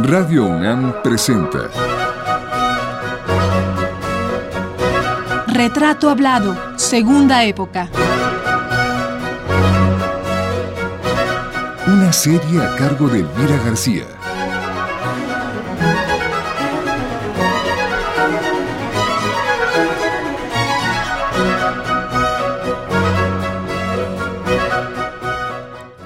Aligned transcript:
Radio 0.00 0.46
UNAM 0.46 1.02
presenta 1.02 1.68
Retrato 5.48 6.08
Hablado, 6.08 6.56
Segunda 6.76 7.42
Época. 7.42 7.90
Una 11.88 12.12
serie 12.12 12.62
a 12.62 12.76
cargo 12.76 13.08
de 13.08 13.20
Elvira 13.20 13.56
García. 13.64 14.04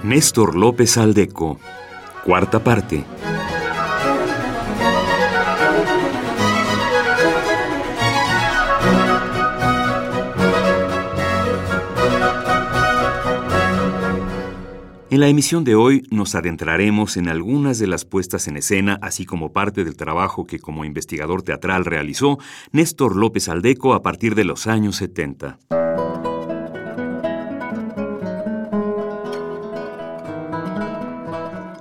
Néstor 0.02 0.56
López 0.56 0.96
Aldeco, 0.96 1.58
cuarta 2.24 2.58
parte. 2.58 3.04
En 15.12 15.20
la 15.20 15.28
emisión 15.28 15.62
de 15.62 15.74
hoy 15.74 16.06
nos 16.10 16.34
adentraremos 16.34 17.18
en 17.18 17.28
algunas 17.28 17.78
de 17.78 17.86
las 17.86 18.06
puestas 18.06 18.48
en 18.48 18.56
escena, 18.56 18.98
así 19.02 19.26
como 19.26 19.52
parte 19.52 19.84
del 19.84 19.94
trabajo 19.94 20.46
que 20.46 20.58
como 20.58 20.86
investigador 20.86 21.42
teatral 21.42 21.84
realizó 21.84 22.38
Néstor 22.70 23.14
López 23.14 23.50
Aldeco 23.50 23.92
a 23.92 24.00
partir 24.00 24.34
de 24.34 24.44
los 24.44 24.66
años 24.66 24.96
70. 24.96 25.58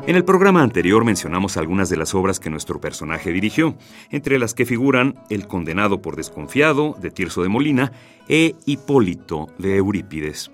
En 0.08 0.16
el 0.18 0.26
programa 0.26 0.62
anterior 0.62 1.06
mencionamos 1.06 1.56
algunas 1.56 1.90
de 1.90 1.96
las 1.96 2.14
obras 2.14 2.42
que 2.42 2.50
nuestro 2.50 2.82
personaje 2.82 3.32
dirigió, 3.32 3.78
entre 4.10 4.40
las 4.40 4.54
que 4.54 4.66
figuran 4.66 5.16
El 5.30 5.48
condenado 5.48 6.02
por 6.02 6.18
desconfiado, 6.18 6.98
de 7.00 7.12
Tirso 7.12 7.44
de 7.44 7.48
Molina, 7.48 7.94
e 8.28 8.56
Hipólito, 8.66 9.48
de 9.58 9.78
Eurípides. 9.78 10.52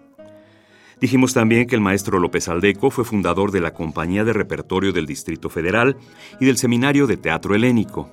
Dijimos 1.00 1.34
también 1.34 1.68
que 1.68 1.76
el 1.76 1.82
maestro 1.82 2.18
López 2.18 2.48
Aldeco 2.48 2.90
fue 2.90 3.06
fundador 3.06 3.52
de 3.52 3.62
la 3.62 3.74
Compañía 3.74 4.24
de 4.24 4.34
Repertorio 4.34 4.92
del 4.92 5.06
Distrito 5.06 5.50
Federal 5.50 5.98
y 6.40 6.46
del 6.46 6.58
Seminario 6.58 7.06
de 7.06 7.18
Teatro 7.18 7.54
Helénico. 7.54 8.10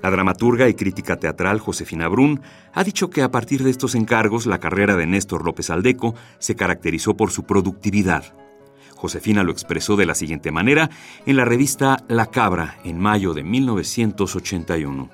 La 0.00 0.10
dramaturga 0.10 0.68
y 0.68 0.74
crítica 0.74 1.16
teatral 1.16 1.58
Josefina 1.58 2.06
Brun 2.06 2.40
ha 2.72 2.84
dicho 2.84 3.10
que 3.10 3.22
a 3.22 3.32
partir 3.32 3.64
de 3.64 3.70
estos 3.70 3.96
encargos 3.96 4.46
la 4.46 4.60
carrera 4.60 4.94
de 4.94 5.06
Néstor 5.06 5.44
López 5.44 5.70
Aldeco 5.70 6.14
se 6.38 6.54
caracterizó 6.54 7.16
por 7.16 7.32
su 7.32 7.42
productividad. 7.42 8.32
Josefina 8.94 9.42
lo 9.42 9.50
expresó 9.50 9.96
de 9.96 10.06
la 10.06 10.14
siguiente 10.14 10.52
manera 10.52 10.90
en 11.26 11.36
la 11.36 11.44
revista 11.44 12.04
La 12.08 12.26
Cabra 12.26 12.78
en 12.84 13.00
mayo 13.00 13.34
de 13.34 13.42
1981. 13.42 15.10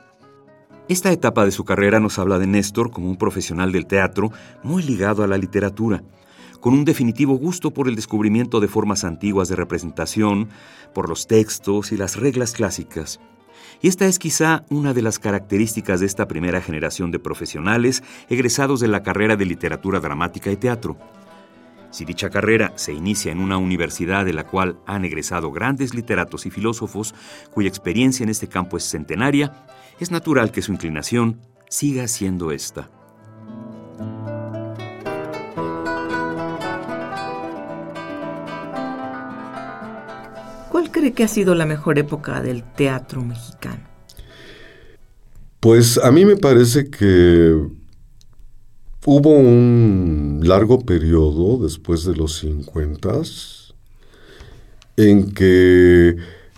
Esta 0.87 1.13
etapa 1.13 1.47
de 1.47 1.51
su 1.51 1.65
carrera 1.65 1.99
nos 1.99 2.19
habla 2.19 2.39
de 2.39 2.47
Néstor 2.47 2.91
como 2.91 3.09
un 3.09 3.17
profesional 3.17 3.73
del 3.73 3.87
teatro 3.87 4.33
muy 4.63 4.83
ligado 4.83 5.25
a 5.25 5.27
la 5.27 5.39
literatura, 5.39 6.03
con 6.65 6.73
un 6.73 6.87
definitivo 6.87 7.35
gusto 7.35 7.73
por 7.73 7.89
el 7.89 7.95
descubrimiento 7.95 8.59
de 8.59 8.69
formas 8.69 9.05
antiguas 9.05 9.51
de 9.51 9.55
representación, 9.55 10.49
por 10.95 11.11
los 11.11 11.27
textos 11.27 11.93
y 11.93 11.99
las 11.99 12.17
reglas 12.17 12.55
clásicas. 12.55 13.21
Y 13.83 13.89
esta 13.89 14.07
es 14.07 14.19
quizá 14.19 14.65
una 14.71 14.95
de 14.95 15.03
las 15.03 15.19
características 15.19 16.01
de 16.01 16.07
esta 16.07 16.27
primera 16.27 16.63
generación 16.63 17.11
de 17.11 17.19
profesionales 17.19 18.03
egresados 18.31 18.81
de 18.81 18.89
la 18.89 19.03
carrera 19.03 19.37
de 19.37 19.45
literatura 19.45 20.01
dramática 20.01 20.51
y 20.51 20.57
teatro. 20.57 20.97
Si 21.91 22.07
dicha 22.07 22.31
carrera 22.31 22.73
se 22.77 22.95
inicia 22.95 23.31
en 23.31 23.41
una 23.41 23.59
universidad 23.59 24.25
de 24.25 24.33
la 24.33 24.47
cual 24.47 24.79
han 24.87 25.05
egresado 25.05 25.53
grandes 25.53 25.93
literatos 25.93 26.47
y 26.47 26.51
filósofos 26.51 27.15
cuya 27.51 27.69
experiencia 27.69 28.25
en 28.25 28.31
este 28.31 28.49
campo 28.49 28.79
es 28.79 28.85
centenaria, 28.85 29.67
es 30.01 30.11
natural 30.11 30.51
que 30.51 30.63
su 30.63 30.73
inclinación 30.73 31.43
siga 31.69 32.09
siendo 32.09 32.53
esta. 32.53 32.89
¿Cuál 40.85 40.93
cree 40.93 41.13
que 41.15 41.25
ha 41.25 41.29
sido 41.29 41.55
la 41.55 41.65
mejor 41.65 41.99
época 41.99 42.43
del 42.43 42.63
teatro 42.63 43.23
mexicano? 43.23 43.81
Pues 45.59 45.97
a 45.97 46.11
mí 46.11 46.27
me 46.27 46.37
parece 46.37 46.91
que 46.91 47.59
hubo 49.07 49.31
un 49.31 50.43
largo 50.45 50.81
periodo 50.81 51.65
después 51.65 52.05
de 52.05 52.15
los 52.15 52.37
50 52.41 53.13
en 54.99 55.33
que 55.33 56.17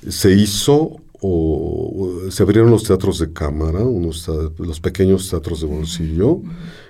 se 0.08 0.32
hizo 0.32 0.96
o 1.20 2.22
se 2.28 2.42
abrieron 2.42 2.72
los 2.72 2.82
teatros 2.82 3.20
de 3.20 3.32
cámara, 3.32 3.78
unos, 3.84 4.28
los 4.58 4.80
pequeños 4.80 5.30
teatros 5.30 5.60
de 5.60 5.68
bolsillo, 5.68 6.40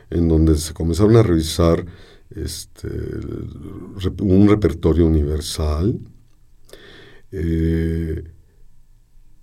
en 0.08 0.26
donde 0.26 0.56
se 0.56 0.72
comenzaron 0.72 1.16
a 1.16 1.22
revisar 1.22 1.84
este, 2.34 2.88
un 4.22 4.48
repertorio 4.48 5.04
universal 5.04 6.00
eh, 7.38 8.24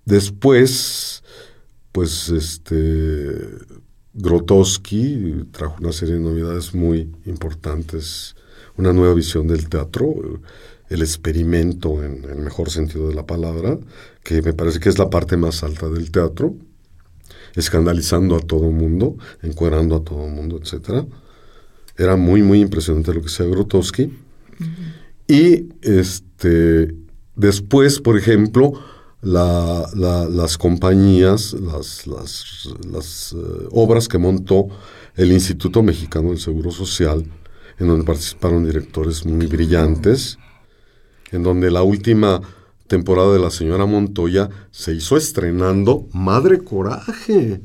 después, 0.04 1.22
pues 1.92 2.28
este 2.28 3.32
Grotowski 4.14 5.46
trajo 5.52 5.76
una 5.80 5.92
serie 5.92 6.14
de 6.14 6.20
novedades 6.20 6.74
muy 6.74 7.12
importantes, 7.24 8.34
una 8.76 8.92
nueva 8.92 9.14
visión 9.14 9.46
del 9.46 9.68
teatro, 9.68 10.40
el 10.88 11.02
experimento 11.02 12.02
en 12.02 12.24
el 12.24 12.38
mejor 12.38 12.70
sentido 12.70 13.08
de 13.08 13.14
la 13.14 13.26
palabra, 13.26 13.78
que 14.24 14.42
me 14.42 14.52
parece 14.52 14.80
que 14.80 14.88
es 14.88 14.98
la 14.98 15.10
parte 15.10 15.36
más 15.36 15.62
alta 15.62 15.88
del 15.88 16.10
teatro, 16.10 16.56
escandalizando 17.54 18.36
a 18.36 18.40
todo 18.40 18.70
mundo, 18.70 19.16
encuadrando 19.42 19.96
a 19.96 20.04
todo 20.04 20.26
mundo, 20.26 20.60
etc. 20.60 21.06
Era 21.96 22.16
muy, 22.16 22.42
muy 22.42 22.60
impresionante 22.60 23.14
lo 23.14 23.20
que 23.20 23.28
hacía 23.28 23.46
Grotowski. 23.46 24.12
Y 25.26 25.68
este, 25.82 26.94
Después, 27.36 28.00
por 28.00 28.16
ejemplo, 28.16 28.72
las 29.22 30.58
compañías, 30.58 31.54
las, 31.54 32.06
eh, 33.32 33.68
obras 33.72 34.08
que 34.08 34.18
montó 34.18 34.68
el 35.16 35.32
Instituto 35.32 35.82
Mexicano 35.82 36.28
del 36.28 36.38
Seguro 36.38 36.70
Social, 36.70 37.24
en 37.78 37.88
donde 37.88 38.04
participaron 38.04 38.64
directores 38.64 39.24
muy 39.24 39.46
brillantes, 39.46 40.38
en 41.32 41.42
donde 41.42 41.70
la 41.70 41.82
última 41.82 42.40
temporada 42.86 43.32
de 43.32 43.38
La 43.40 43.50
Señora 43.50 43.86
Montoya 43.86 44.50
se 44.70 44.94
hizo 44.94 45.16
estrenando 45.16 46.06
Madre 46.12 46.62
Coraje. 46.62 47.60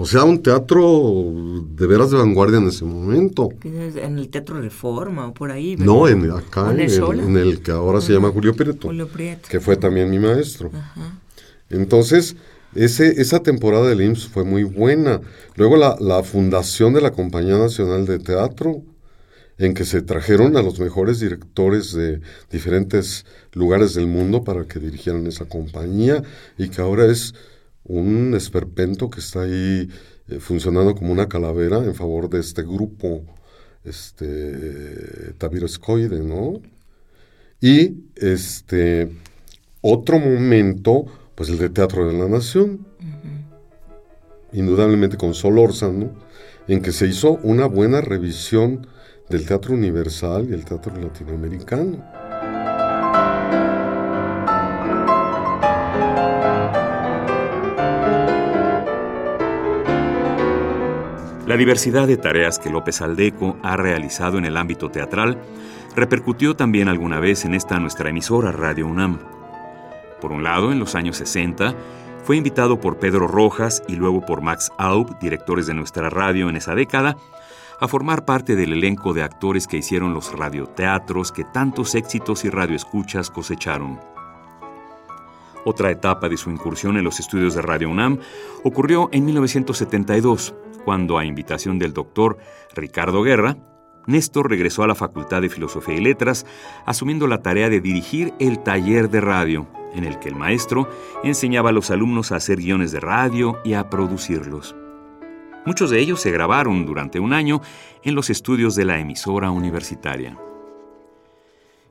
O 0.00 0.06
sea, 0.06 0.22
un 0.22 0.42
teatro 0.42 1.32
de 1.74 1.86
veras 1.88 2.12
de 2.12 2.18
vanguardia 2.18 2.58
en 2.58 2.68
ese 2.68 2.84
momento. 2.84 3.48
En 3.64 4.18
el 4.18 4.28
Teatro 4.28 4.60
Reforma 4.60 5.26
o 5.26 5.34
por 5.34 5.50
ahí. 5.50 5.74
No, 5.76 6.06
en, 6.06 6.30
acá 6.30 6.70
en 6.72 7.36
el, 7.36 7.60
que 7.60 7.72
ahora 7.72 8.00
se 8.00 8.12
llama 8.12 8.30
Julio 8.30 8.54
Prieto, 8.54 8.86
Julio 8.86 9.08
Prieto. 9.08 9.48
Que 9.48 9.58
fue 9.58 9.76
también 9.76 10.08
mi 10.08 10.20
maestro. 10.20 10.70
Entonces, 11.68 12.36
ese, 12.76 13.20
esa 13.20 13.42
temporada 13.42 13.88
del 13.88 14.00
IMSS 14.02 14.28
fue 14.28 14.44
muy 14.44 14.62
buena. 14.62 15.20
Luego 15.56 15.76
la, 15.76 15.96
la 15.98 16.22
fundación 16.22 16.94
de 16.94 17.00
la 17.00 17.10
Compañía 17.10 17.58
Nacional 17.58 18.06
de 18.06 18.20
Teatro, 18.20 18.82
en 19.58 19.74
que 19.74 19.84
se 19.84 20.00
trajeron 20.02 20.56
a 20.56 20.62
los 20.62 20.78
mejores 20.78 21.18
directores 21.18 21.92
de 21.92 22.20
diferentes 22.52 23.26
lugares 23.52 23.94
del 23.94 24.06
mundo 24.06 24.44
para 24.44 24.64
que 24.64 24.78
dirigieran 24.78 25.26
esa 25.26 25.46
compañía 25.46 26.22
y 26.56 26.68
que 26.68 26.80
ahora 26.80 27.06
es 27.06 27.34
un 27.88 28.34
esperpento 28.34 29.10
que 29.10 29.20
está 29.20 29.42
ahí 29.42 29.88
eh, 30.28 30.38
funcionando 30.40 30.94
como 30.94 31.12
una 31.12 31.28
calavera 31.28 31.78
en 31.78 31.94
favor 31.94 32.28
de 32.28 32.40
este 32.40 32.62
grupo 32.62 33.22
este 33.84 35.32
tabirescoide, 35.38 36.20
¿no? 36.20 36.60
Y 37.60 38.04
este 38.16 39.10
otro 39.80 40.18
momento, 40.18 41.06
pues 41.34 41.48
el 41.48 41.58
de 41.58 41.70
Teatro 41.70 42.06
de 42.06 42.18
la 42.18 42.28
Nación, 42.28 42.86
indudablemente 44.52 45.16
con 45.16 45.34
Solórzano, 45.34 46.12
en 46.66 46.82
que 46.82 46.92
se 46.92 47.06
hizo 47.06 47.38
una 47.42 47.66
buena 47.66 48.00
revisión 48.00 48.86
del 49.28 49.46
teatro 49.46 49.74
universal 49.74 50.48
y 50.50 50.54
el 50.54 50.64
teatro 50.64 50.94
latinoamericano. 50.96 52.27
La 61.48 61.56
diversidad 61.56 62.06
de 62.06 62.18
tareas 62.18 62.58
que 62.58 62.68
López 62.68 63.00
Aldeco 63.00 63.56
ha 63.62 63.74
realizado 63.74 64.36
en 64.36 64.44
el 64.44 64.58
ámbito 64.58 64.90
teatral 64.90 65.40
repercutió 65.96 66.54
también 66.54 66.88
alguna 66.88 67.20
vez 67.20 67.46
en 67.46 67.54
esta 67.54 67.80
nuestra 67.80 68.10
emisora 68.10 68.52
Radio 68.52 68.86
UNAM. 68.86 69.18
Por 70.20 70.30
un 70.30 70.42
lado, 70.42 70.72
en 70.72 70.78
los 70.78 70.94
años 70.94 71.16
60, 71.16 71.74
fue 72.22 72.36
invitado 72.36 72.78
por 72.78 72.98
Pedro 72.98 73.26
Rojas 73.26 73.82
y 73.88 73.96
luego 73.96 74.26
por 74.26 74.42
Max 74.42 74.70
Aub, 74.76 75.18
directores 75.20 75.66
de 75.66 75.72
nuestra 75.72 76.10
radio 76.10 76.50
en 76.50 76.56
esa 76.56 76.74
década, 76.74 77.16
a 77.80 77.88
formar 77.88 78.26
parte 78.26 78.54
del 78.54 78.74
elenco 78.74 79.14
de 79.14 79.22
actores 79.22 79.66
que 79.66 79.78
hicieron 79.78 80.12
los 80.12 80.36
radioteatros 80.36 81.32
que 81.32 81.44
tantos 81.44 81.94
éxitos 81.94 82.44
y 82.44 82.50
radioescuchas 82.50 83.30
cosecharon. 83.30 83.98
Otra 85.64 85.90
etapa 85.90 86.28
de 86.28 86.36
su 86.36 86.50
incursión 86.50 86.98
en 86.98 87.04
los 87.04 87.20
estudios 87.20 87.54
de 87.54 87.62
Radio 87.62 87.88
UNAM 87.88 88.18
ocurrió 88.64 89.08
en 89.12 89.24
1972, 89.24 90.54
cuando 90.88 91.18
a 91.18 91.26
invitación 91.26 91.78
del 91.78 91.92
doctor 91.92 92.38
Ricardo 92.74 93.22
Guerra, 93.22 93.58
Néstor 94.06 94.48
regresó 94.48 94.84
a 94.84 94.86
la 94.86 94.94
Facultad 94.94 95.42
de 95.42 95.50
Filosofía 95.50 95.96
y 95.96 96.00
Letras, 96.00 96.46
asumiendo 96.86 97.26
la 97.26 97.42
tarea 97.42 97.68
de 97.68 97.82
dirigir 97.82 98.32
el 98.38 98.62
taller 98.62 99.10
de 99.10 99.20
radio, 99.20 99.66
en 99.92 100.04
el 100.04 100.18
que 100.18 100.30
el 100.30 100.34
maestro 100.34 100.88
enseñaba 101.22 101.68
a 101.68 101.72
los 101.72 101.90
alumnos 101.90 102.32
a 102.32 102.36
hacer 102.36 102.56
guiones 102.56 102.90
de 102.90 103.00
radio 103.00 103.58
y 103.66 103.74
a 103.74 103.90
producirlos. 103.90 104.74
Muchos 105.66 105.90
de 105.90 106.00
ellos 106.00 106.22
se 106.22 106.30
grabaron 106.30 106.86
durante 106.86 107.20
un 107.20 107.34
año 107.34 107.60
en 108.02 108.14
los 108.14 108.30
estudios 108.30 108.74
de 108.74 108.86
la 108.86 108.98
emisora 108.98 109.50
universitaria. 109.50 110.38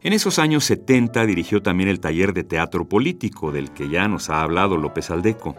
En 0.01 0.11
esos 0.11 0.39
años 0.39 0.63
70 0.63 1.23
dirigió 1.27 1.61
también 1.61 1.87
el 1.87 1.99
taller 1.99 2.33
de 2.33 2.43
teatro 2.43 2.89
político 2.89 3.51
del 3.51 3.69
que 3.69 3.89
ya 3.89 4.07
nos 4.07 4.31
ha 4.31 4.41
hablado 4.41 4.75
López 4.75 5.11
Aldeco. 5.11 5.55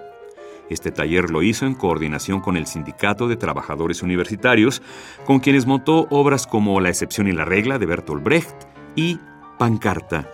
Este 0.70 0.90
taller 0.90 1.30
lo 1.30 1.42
hizo 1.42 1.66
en 1.66 1.74
coordinación 1.74 2.40
con 2.40 2.56
el 2.56 2.66
Sindicato 2.66 3.28
de 3.28 3.36
Trabajadores 3.36 4.02
Universitarios, 4.02 4.82
con 5.24 5.40
quienes 5.40 5.66
montó 5.66 6.06
obras 6.10 6.46
como 6.46 6.80
La 6.80 6.90
excepción 6.90 7.28
y 7.28 7.32
la 7.32 7.44
regla 7.44 7.78
de 7.78 7.86
Bertolt 7.86 8.22
Brecht 8.22 8.56
y 8.94 9.18
Pancarta. 9.58 10.28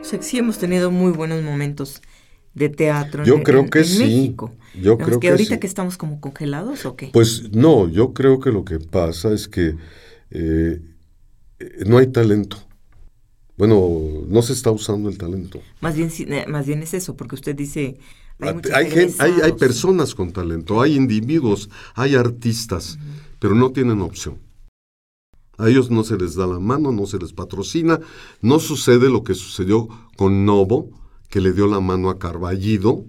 O 0.00 0.04
sea, 0.04 0.20
sí 0.22 0.38
hemos 0.38 0.58
tenido 0.58 0.90
muy 0.90 1.12
buenos 1.12 1.42
momentos 1.42 2.02
de 2.54 2.68
teatro 2.68 3.24
yo 3.24 3.36
en, 3.36 3.42
creo 3.42 3.70
que 3.70 3.80
en 3.80 3.84
sí. 3.84 3.98
México. 4.02 4.52
Yo 4.74 4.98
creo 4.98 5.20
que 5.20 5.26
que 5.26 5.30
ahorita 5.30 5.54
sí. 5.54 5.60
que 5.60 5.66
estamos 5.66 5.96
como 5.96 6.20
congelados 6.20 6.84
o 6.84 6.96
qué? 6.96 7.10
Pues 7.12 7.52
no, 7.52 7.88
yo 7.88 8.12
creo 8.12 8.40
que 8.40 8.50
lo 8.50 8.64
que 8.64 8.78
pasa 8.78 9.32
es 9.32 9.46
que 9.46 9.76
eh, 10.30 10.80
no 11.86 11.98
hay 11.98 12.08
talento. 12.08 12.56
Bueno, 13.60 14.24
no 14.26 14.40
se 14.40 14.54
está 14.54 14.70
usando 14.70 15.10
el 15.10 15.18
talento. 15.18 15.60
Más 15.82 15.94
bien, 15.94 16.10
eh, 16.16 16.46
más 16.48 16.66
bien 16.66 16.82
es 16.82 16.94
eso, 16.94 17.14
porque 17.14 17.34
usted 17.34 17.54
dice 17.54 17.98
hay, 18.72 19.52
personas 19.52 20.14
con 20.14 20.32
talento, 20.32 20.80
hay 20.80 20.96
individuos, 20.96 21.68
hay 21.94 22.14
artistas, 22.14 22.98
pero 23.38 23.54
no 23.54 23.70
tienen 23.70 24.00
opción. 24.00 24.38
A 25.58 25.68
ellos 25.68 25.90
no 25.90 26.04
se 26.04 26.16
les 26.16 26.36
da 26.36 26.46
la 26.46 26.58
mano, 26.58 26.90
no 26.90 27.04
se 27.04 27.18
les 27.18 27.34
patrocina. 27.34 28.00
No 28.40 28.60
sucede 28.60 29.10
lo 29.10 29.24
que 29.24 29.34
sucedió 29.34 29.90
con 30.16 30.46
Novo, 30.46 30.88
que 31.28 31.42
le 31.42 31.52
dio 31.52 31.66
la 31.66 31.80
mano 31.80 32.08
a 32.08 32.18
Carballido 32.18 33.04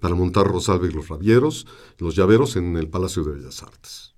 para 0.00 0.14
montar 0.14 0.48
Rosalba 0.48 0.86
y 0.86 0.92
los 0.92 1.08
Rabieros, 1.08 1.66
los 1.96 2.14
llaveros 2.14 2.56
en 2.56 2.76
el 2.76 2.90
Palacio 2.90 3.24
de 3.24 3.38
Bellas 3.38 3.62
Artes. 3.62 4.12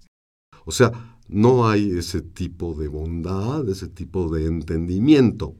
O 0.65 0.73
sea, 0.73 1.14
no 1.29 1.69
hay 1.69 1.91
ese 1.91 2.21
tipo 2.21 2.75
de 2.75 2.88
bondad, 2.88 3.69
ese 3.69 3.88
tipo 3.88 4.29
de 4.35 4.47
entendimiento 4.47 5.55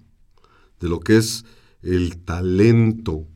de 0.81 0.89
lo 0.89 1.01
que 1.01 1.17
es 1.17 1.45
el 1.83 2.19
talento, 2.19 3.27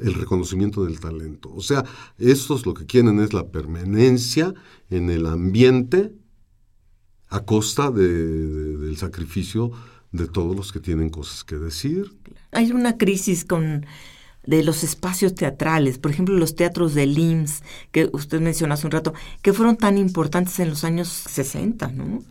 el 0.00 0.14
reconocimiento 0.14 0.84
del 0.84 1.00
talento. 1.00 1.52
O 1.54 1.60
sea, 1.62 1.84
estos 2.18 2.64
lo 2.66 2.74
que 2.74 2.86
quieren 2.86 3.20
es 3.20 3.32
la 3.32 3.48
permanencia 3.48 4.54
en 4.90 5.10
el 5.10 5.26
ambiente 5.26 6.12
a 7.28 7.40
costa 7.44 7.90
de- 7.90 8.08
de- 8.08 8.76
del 8.78 8.96
sacrificio 8.96 9.72
de 10.12 10.28
todos 10.28 10.56
los 10.56 10.72
que 10.72 10.80
tienen 10.80 11.10
cosas 11.10 11.44
que 11.44 11.56
decir. 11.56 12.16
Hay 12.52 12.72
una 12.72 12.96
crisis 12.96 13.44
con 13.44 13.84
de 14.46 14.62
los 14.62 14.84
espacios 14.84 15.34
teatrales, 15.34 15.98
por 15.98 16.10
ejemplo, 16.12 16.36
los 16.36 16.54
teatros 16.54 16.94
del 16.94 17.18
IMSS, 17.18 17.62
que 17.92 18.08
usted 18.12 18.40
mencionó 18.40 18.74
hace 18.74 18.86
un 18.86 18.92
rato, 18.92 19.12
que 19.42 19.52
fueron 19.52 19.76
tan 19.76 19.98
importantes 19.98 20.58
en 20.60 20.70
los 20.70 20.84
años 20.84 21.08
60, 21.08 21.88
¿no? 21.88 22.22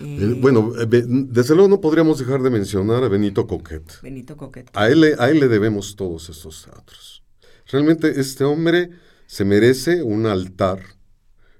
Eh, 0.00 0.36
bueno, 0.40 0.72
eh, 0.80 0.86
desde 1.06 1.54
luego 1.54 1.68
no 1.68 1.80
podríamos 1.80 2.18
dejar 2.18 2.42
de 2.42 2.50
mencionar 2.50 3.04
a 3.04 3.08
Benito 3.08 3.46
Coquet. 3.46 4.00
Benito 4.02 4.36
Coquet. 4.36 4.68
A 4.74 4.88
él, 4.88 5.00
le- 5.02 5.14
a 5.18 5.30
él 5.30 5.38
le 5.38 5.46
debemos 5.46 5.94
todos 5.94 6.28
estos 6.28 6.64
teatros. 6.64 7.22
Realmente 7.70 8.20
este 8.20 8.42
hombre 8.42 8.90
se 9.26 9.44
merece 9.44 10.02
un 10.02 10.26
altar 10.26 10.80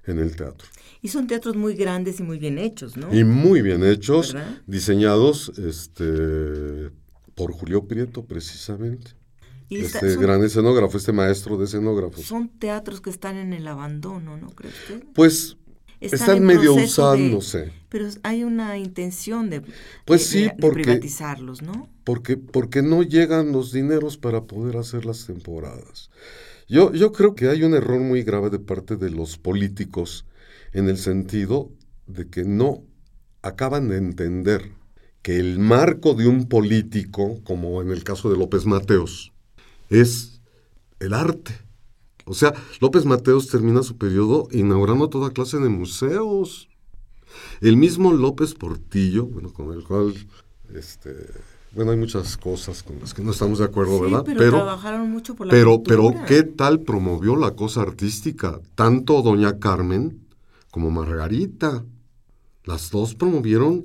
en 0.05 0.19
el 0.19 0.35
teatro. 0.35 0.67
Y 1.01 1.07
son 1.07 1.27
teatros 1.27 1.55
muy 1.55 1.75
grandes 1.75 2.19
y 2.19 2.23
muy 2.23 2.37
bien 2.37 2.57
hechos, 2.57 2.97
¿no? 2.97 3.13
Y 3.13 3.23
muy 3.23 3.61
bien 3.61 3.83
hechos, 3.85 4.33
¿Verdad? 4.33 4.57
diseñados 4.67 5.51
este, 5.57 6.91
por 7.35 7.53
Julio 7.53 7.87
Prieto 7.87 8.25
precisamente. 8.25 9.11
Y 9.79 9.85
está- 9.85 9.99
este 9.99 10.13
son, 10.13 10.21
gran 10.23 10.43
escenógrafo, 10.43 10.97
este 10.97 11.11
maestro 11.11 11.57
de 11.57 11.65
escenógrafos. 11.65 12.25
son 12.25 12.49
teatros 12.49 13.01
que 13.01 13.09
están 13.09 13.37
en 13.37 13.53
el 13.53 13.67
abandono, 13.67 14.37
¿no 14.37 14.49
cree 14.49 14.71
usted? 14.71 15.03
Pues 15.13 15.57
están, 15.99 16.37
en 16.37 16.45
medio 16.45 16.73
proceso 16.75 17.11
de- 17.13 17.17
usándose. 17.17 17.71
pero 17.89 18.07
hay 18.23 18.43
una 18.43 18.77
intención 18.77 19.49
de, 19.49 19.61
Pues 20.05 20.21
de- 20.21 20.25
sí, 20.27 20.37
de- 20.39 20.49
de 20.49 20.55
porque- 20.59 20.83
privatizarlos, 20.83 21.61
¿no? 21.61 21.89
Porque, 22.03 22.35
porque 22.37 22.81
no 22.81 23.03
llegan 23.03 23.51
los 23.51 23.71
dineros 23.71 24.17
para 24.17 24.43
poder 24.43 24.77
hacer 24.77 25.05
las 25.05 25.25
temporadas. 25.25 26.09
Yo, 26.67 26.91
yo 26.93 27.11
creo 27.11 27.35
que 27.35 27.49
hay 27.49 27.63
un 27.63 27.73
error 27.73 27.99
muy 27.99 28.23
grave 28.23 28.49
de 28.49 28.59
parte 28.59 28.95
de 28.95 29.09
los 29.11 29.37
políticos 29.37 30.25
en 30.71 30.89
el 30.89 30.97
sentido 30.97 31.71
de 32.07 32.27
que 32.29 32.43
no 32.45 32.83
acaban 33.41 33.89
de 33.89 33.97
entender 33.97 34.71
que 35.21 35.37
el 35.37 35.59
marco 35.59 36.13
de 36.15 36.27
un 36.27 36.47
político, 36.49 37.39
como 37.43 37.81
en 37.81 37.91
el 37.91 38.03
caso 38.03 38.29
de 38.29 38.37
López 38.37 38.65
Mateos, 38.65 39.32
es 40.01 40.41
el 40.99 41.13
arte. 41.13 41.53
O 42.25 42.33
sea, 42.33 42.53
López 42.79 43.05
Mateos 43.05 43.47
termina 43.47 43.83
su 43.83 43.97
periodo 43.97 44.47
inaugurando 44.51 45.09
toda 45.09 45.31
clase 45.31 45.59
de 45.59 45.69
museos. 45.69 46.69
El 47.61 47.77
mismo 47.77 48.13
López 48.13 48.53
Portillo, 48.53 49.25
bueno, 49.25 49.51
con 49.51 49.73
el 49.73 49.83
cual, 49.83 50.13
este, 50.73 51.15
bueno, 51.71 51.91
hay 51.91 51.97
muchas 51.97 52.37
cosas 52.37 52.83
con 52.83 52.99
las 52.99 53.13
que 53.13 53.23
no 53.23 53.31
estamos 53.31 53.59
de 53.59 53.65
acuerdo, 53.65 53.97
Sí, 53.97 54.03
¿verdad? 54.03 54.23
pero, 54.25 54.51
trabajaron 54.51 55.09
mucho 55.09 55.35
por 55.35 55.47
la 55.47 55.51
pero, 55.51 55.83
pero. 55.83 56.13
¿qué 56.27 56.43
tal 56.43 56.81
promovió 56.81 57.35
la 57.35 57.51
cosa 57.51 57.81
artística? 57.81 58.59
Tanto 58.75 59.21
doña 59.21 59.59
Carmen 59.59 60.25
como 60.71 60.91
Margarita. 60.91 61.83
Las 62.63 62.91
dos 62.91 63.15
promovieron 63.15 63.83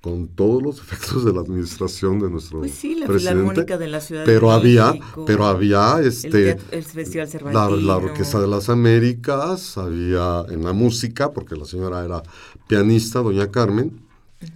con 0.00 0.28
todos 0.28 0.62
los 0.62 0.78
efectos 0.80 1.24
de 1.24 1.32
la 1.32 1.40
administración 1.40 2.20
de 2.20 2.30
nuestro 2.30 2.60
Pues 2.60 2.72
sí, 2.72 2.94
la 2.94 3.06
presidente. 3.06 3.34
Filarmónica 3.34 3.78
de 3.78 3.88
la 3.88 4.00
Ciudad 4.00 4.24
pero 4.24 4.48
de 4.48 4.54
había, 4.54 4.92
México, 4.92 5.24
pero 5.26 5.46
había 5.46 6.00
este 6.02 6.56
el 6.70 6.84
Festival 6.84 7.28
la, 7.52 7.70
la 7.70 7.96
Orquesta 7.96 8.40
de 8.40 8.46
las 8.46 8.68
Américas, 8.68 9.76
había 9.76 10.44
en 10.48 10.64
la 10.64 10.72
música, 10.72 11.30
porque 11.32 11.56
la 11.56 11.64
señora 11.64 12.04
era 12.04 12.22
pianista, 12.66 13.20
doña 13.20 13.50
Carmen, 13.50 14.00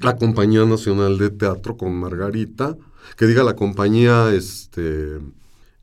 la 0.00 0.16
Compañía 0.16 0.64
Nacional 0.64 1.18
de 1.18 1.30
Teatro 1.30 1.76
con 1.76 1.94
Margarita, 1.94 2.76
que 3.16 3.26
diga 3.26 3.44
la 3.44 3.54
compañía 3.54 4.32
este, 4.32 5.18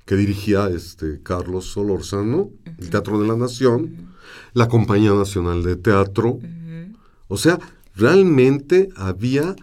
que 0.06 0.15
dirigía 0.15 0.70
este, 0.70 1.22
Carlos 1.22 1.65
Solórzano, 1.65 2.50
el 2.80 2.89
Teatro 2.89 3.22
de 3.22 3.27
la 3.27 3.36
Nación, 3.36 4.12
la 4.53 4.68
Compañía 4.68 5.13
Nacional 5.13 5.63
de 5.63 5.75
Teatro. 5.75 6.39
O 7.27 7.38
sea, 7.38 7.60
realmente 8.01 8.89
había 8.96 9.55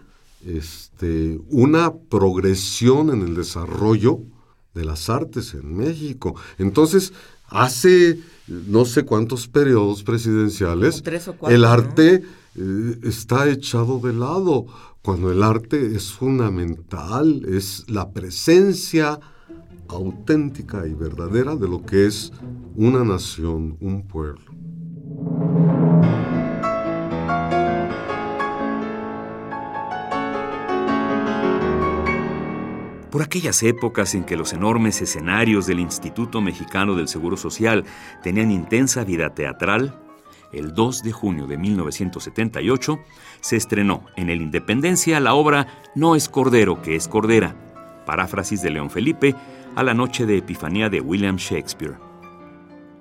este, 0.47 1.39
una 1.51 1.93
progresión 1.93 3.11
en 3.11 3.23
el 3.23 3.35
desarrollo 3.35 4.21
de 4.75 4.85
las 4.85 5.11
artes 5.11 5.55
en 5.55 5.77
México. 5.77 6.37
Entonces, 6.59 7.13
hace 7.49 8.21
no 8.47 8.85
sé 8.85 9.05
cuántos 9.05 9.49
periodos 9.49 10.03
presidenciales, 10.05 10.97
Como 10.97 11.03
tres 11.05 11.29
o 11.29 11.35
cuatro, 11.35 11.55
el 11.55 11.63
¿no? 11.63 11.69
arte 11.69 12.23
eh, 12.55 12.99
está 13.03 13.49
echado 13.49 13.99
de 13.99 14.13
lado, 14.13 14.67
cuando 15.03 15.31
el 15.33 15.43
arte 15.43 15.95
es 15.95 16.13
fundamental, 16.13 17.45
es 17.49 17.85
la 17.89 18.11
presencia 18.11 19.19
auténtica 19.89 20.87
y 20.87 20.95
verdadera 20.95 21.57
de 21.57 21.69
lo 21.69 21.85
que 21.85 22.07
es 22.07 22.33
una 22.77 23.05
nación, 23.05 23.77
un 23.81 24.07
pueblo. 24.07 24.41
Por 33.11 33.23
aquellas 33.23 33.63
épocas 33.63 34.15
en 34.15 34.25
que 34.25 34.37
los 34.37 34.53
enormes 34.53 35.01
escenarios 35.01 35.67
del 35.67 35.81
Instituto 35.81 36.43
Mexicano 36.43 36.95
del 36.95 37.09
Seguro 37.09 37.39
Social 37.39 37.85
tenían 38.23 38.51
intensa 38.51 39.03
vida 39.03 39.31
teatral, 39.31 39.99
el 40.53 40.75
2 40.75 41.03
de 41.03 41.13
junio 41.13 41.47
de 41.47 41.57
1978 41.57 42.99
se 43.41 43.57
estrenó 43.57 44.05
en 44.17 44.29
el 44.29 44.43
Independencia 44.43 45.21
la 45.21 45.35
obra 45.35 45.67
No 45.95 46.17
es 46.17 46.29
Cordero, 46.29 46.83
que 46.83 46.97
es 46.97 47.09
Cordera, 47.09 47.55
paráfrasis 48.05 48.61
de 48.61 48.71
León 48.71 48.91
Felipe 48.91 49.35
a 49.75 49.83
la 49.83 49.95
noche 49.95 50.27
de 50.27 50.39
Epifanía 50.39 50.91
de 50.91 51.01
William 51.01 51.37
Shakespeare. 51.37 51.97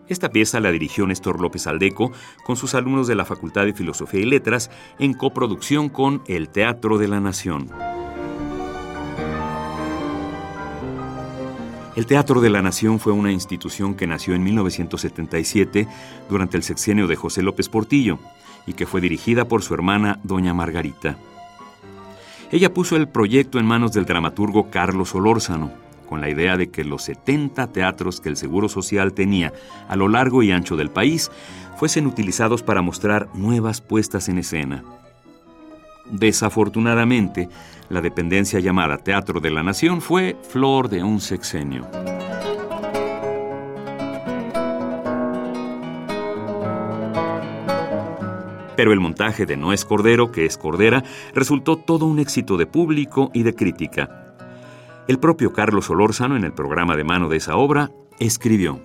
Esta 0.08 0.30
pieza 0.30 0.62
la 0.62 0.72
dirigió 0.72 1.06
Néstor 1.06 1.42
López 1.42 1.68
Aldeco 1.68 2.14
con 2.46 2.56
sus 2.56 2.76
alumnos 2.76 3.08
de 3.08 3.16
la 3.16 3.26
Facultad 3.26 3.66
de 3.66 3.74
Filosofía 3.74 4.22
y 4.22 4.26
Letras 4.26 4.72
en 5.00 5.14
coproducción 5.14 5.90
con 5.90 6.22
el 6.28 6.48
Teatro 6.48 6.98
de 6.98 7.10
la 7.10 7.20
Nación. 7.20 7.70
El 11.98 12.06
Teatro 12.06 12.42
de 12.42 12.52
la 12.52 12.62
Nación 12.62 13.00
fue 13.00 13.12
una 13.12 13.32
institución 13.32 13.96
que 13.96 14.06
nació 14.06 14.36
en 14.36 14.44
1977 14.44 15.88
durante 16.30 16.56
el 16.56 16.62
sexenio 16.62 17.08
de 17.08 17.16
José 17.16 17.42
López 17.42 17.70
Portillo 17.70 18.20
y 18.68 18.74
que 18.74 18.86
fue 18.86 19.02
dirigida 19.02 19.48
por 19.48 19.64
su 19.64 19.74
hermana 19.74 20.20
Doña 20.22 20.54
Margarita. 20.54 21.18
Ella 22.52 22.72
puso 22.72 22.98
el 22.98 23.08
proyecto 23.08 23.58
en 23.58 23.66
manos 23.66 23.94
del 23.94 24.06
dramaturgo 24.06 24.70
Carlos 24.70 25.16
Olórzano, 25.16 25.72
con 26.08 26.22
la 26.22 26.30
idea 26.30 26.56
de 26.56 26.70
que 26.70 26.84
los 26.84 27.02
70 27.02 27.72
teatros 27.72 28.22
que 28.22 28.30
el 28.30 28.38
Seguro 28.38 28.70
Social 28.70 29.14
tenía 29.14 29.52
a 29.88 29.96
lo 29.96 30.08
largo 30.08 30.44
y 30.44 30.52
ancho 30.52 30.76
del 30.76 30.92
país 30.92 31.32
fuesen 31.78 32.06
utilizados 32.06 32.62
para 32.62 32.84
mostrar 32.84 33.28
nuevas 33.34 33.82
puestas 33.82 34.30
en 34.30 34.38
escena. 34.38 34.84
Desafortunadamente, 36.12 37.50
la 37.90 38.02
dependencia 38.02 38.60
llamada 38.60 38.98
Teatro 38.98 39.40
de 39.40 39.52
la 39.52 39.64
Nación 39.64 40.02
fue 40.02 40.38
flor 40.42 40.90
de 40.90 41.04
un 41.04 41.20
sexenio. 41.20 41.88
Pero 48.76 48.94
el 48.94 49.00
montaje 49.00 49.46
de 49.46 49.58
No 49.58 49.74
es 49.74 49.86
Cordero, 49.86 50.32
que 50.32 50.46
es 50.46 50.58
Cordera, 50.58 51.04
resultó 51.34 51.78
todo 51.78 52.06
un 52.06 52.20
éxito 52.20 52.58
de 52.58 52.68
público 52.68 53.32
y 53.34 53.44
de 53.44 53.56
crítica. 53.56 54.36
El 55.08 55.20
propio 55.20 55.52
Carlos 55.52 55.86
Solórzano, 55.86 56.38
en 56.38 56.44
el 56.44 56.54
programa 56.54 56.96
de 56.96 57.04
mano 57.04 57.28
de 57.28 57.38
esa 57.38 57.56
obra, 57.56 57.90
escribió, 58.20 58.80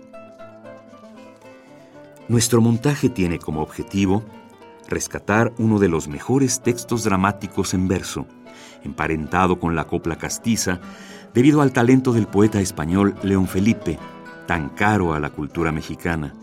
Nuestro 2.29 2.63
montaje 2.63 3.11
tiene 3.11 3.39
como 3.39 3.61
objetivo 3.61 4.23
rescatar 4.93 5.53
uno 5.59 5.79
de 5.79 5.89
los 5.89 6.07
mejores 6.07 6.63
textos 6.63 7.05
dramáticos 7.05 7.75
en 7.75 7.89
verso, 7.89 8.27
emparentado 8.85 9.59
con 9.59 9.75
la 9.75 9.85
copla 9.85 10.17
castiza, 10.17 10.81
debido 11.35 11.63
al 11.63 11.73
talento 11.73 12.13
del 12.13 12.27
poeta 12.27 12.61
español 12.61 13.15
León 13.23 13.49
Felipe, 13.49 13.99
tan 14.47 14.69
caro 14.69 15.15
a 15.15 15.21
la 15.21 15.31
cultura 15.31 15.73
mexicana. 15.73 16.35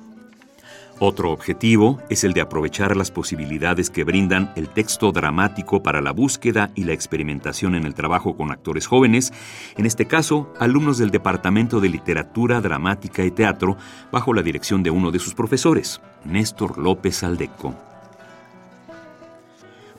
Otro 1.01 1.32
objetivo 1.32 2.00
es 2.10 2.25
el 2.25 2.34
de 2.34 2.41
aprovechar 2.41 2.98
las 2.98 3.10
posibilidades 3.10 3.89
que 3.89 4.03
brindan 4.03 4.51
el 4.58 4.68
texto 4.68 5.13
dramático 5.13 5.82
para 5.82 6.01
la 6.01 6.12
búsqueda 6.12 6.72
y 6.75 6.84
la 6.84 6.91
experimentación 6.91 7.75
en 7.75 7.86
el 7.86 7.94
trabajo 7.94 8.36
con 8.36 8.51
actores 8.51 8.86
jóvenes, 8.86 9.32
en 9.77 9.86
este 9.86 10.08
caso, 10.08 10.51
alumnos 10.60 10.98
del 10.98 11.10
Departamento 11.10 11.79
de 11.79 11.88
Literatura, 11.88 12.60
Dramática 12.60 13.24
y 13.24 13.32
Teatro, 13.32 13.77
bajo 14.12 14.34
la 14.34 14.41
dirección 14.41 14.84
de 14.84 14.91
uno 14.91 15.12
de 15.12 15.20
sus 15.20 15.34
profesores, 15.34 16.01
Néstor 16.25 16.77
López 16.77 17.24
Aldeco. 17.24 17.88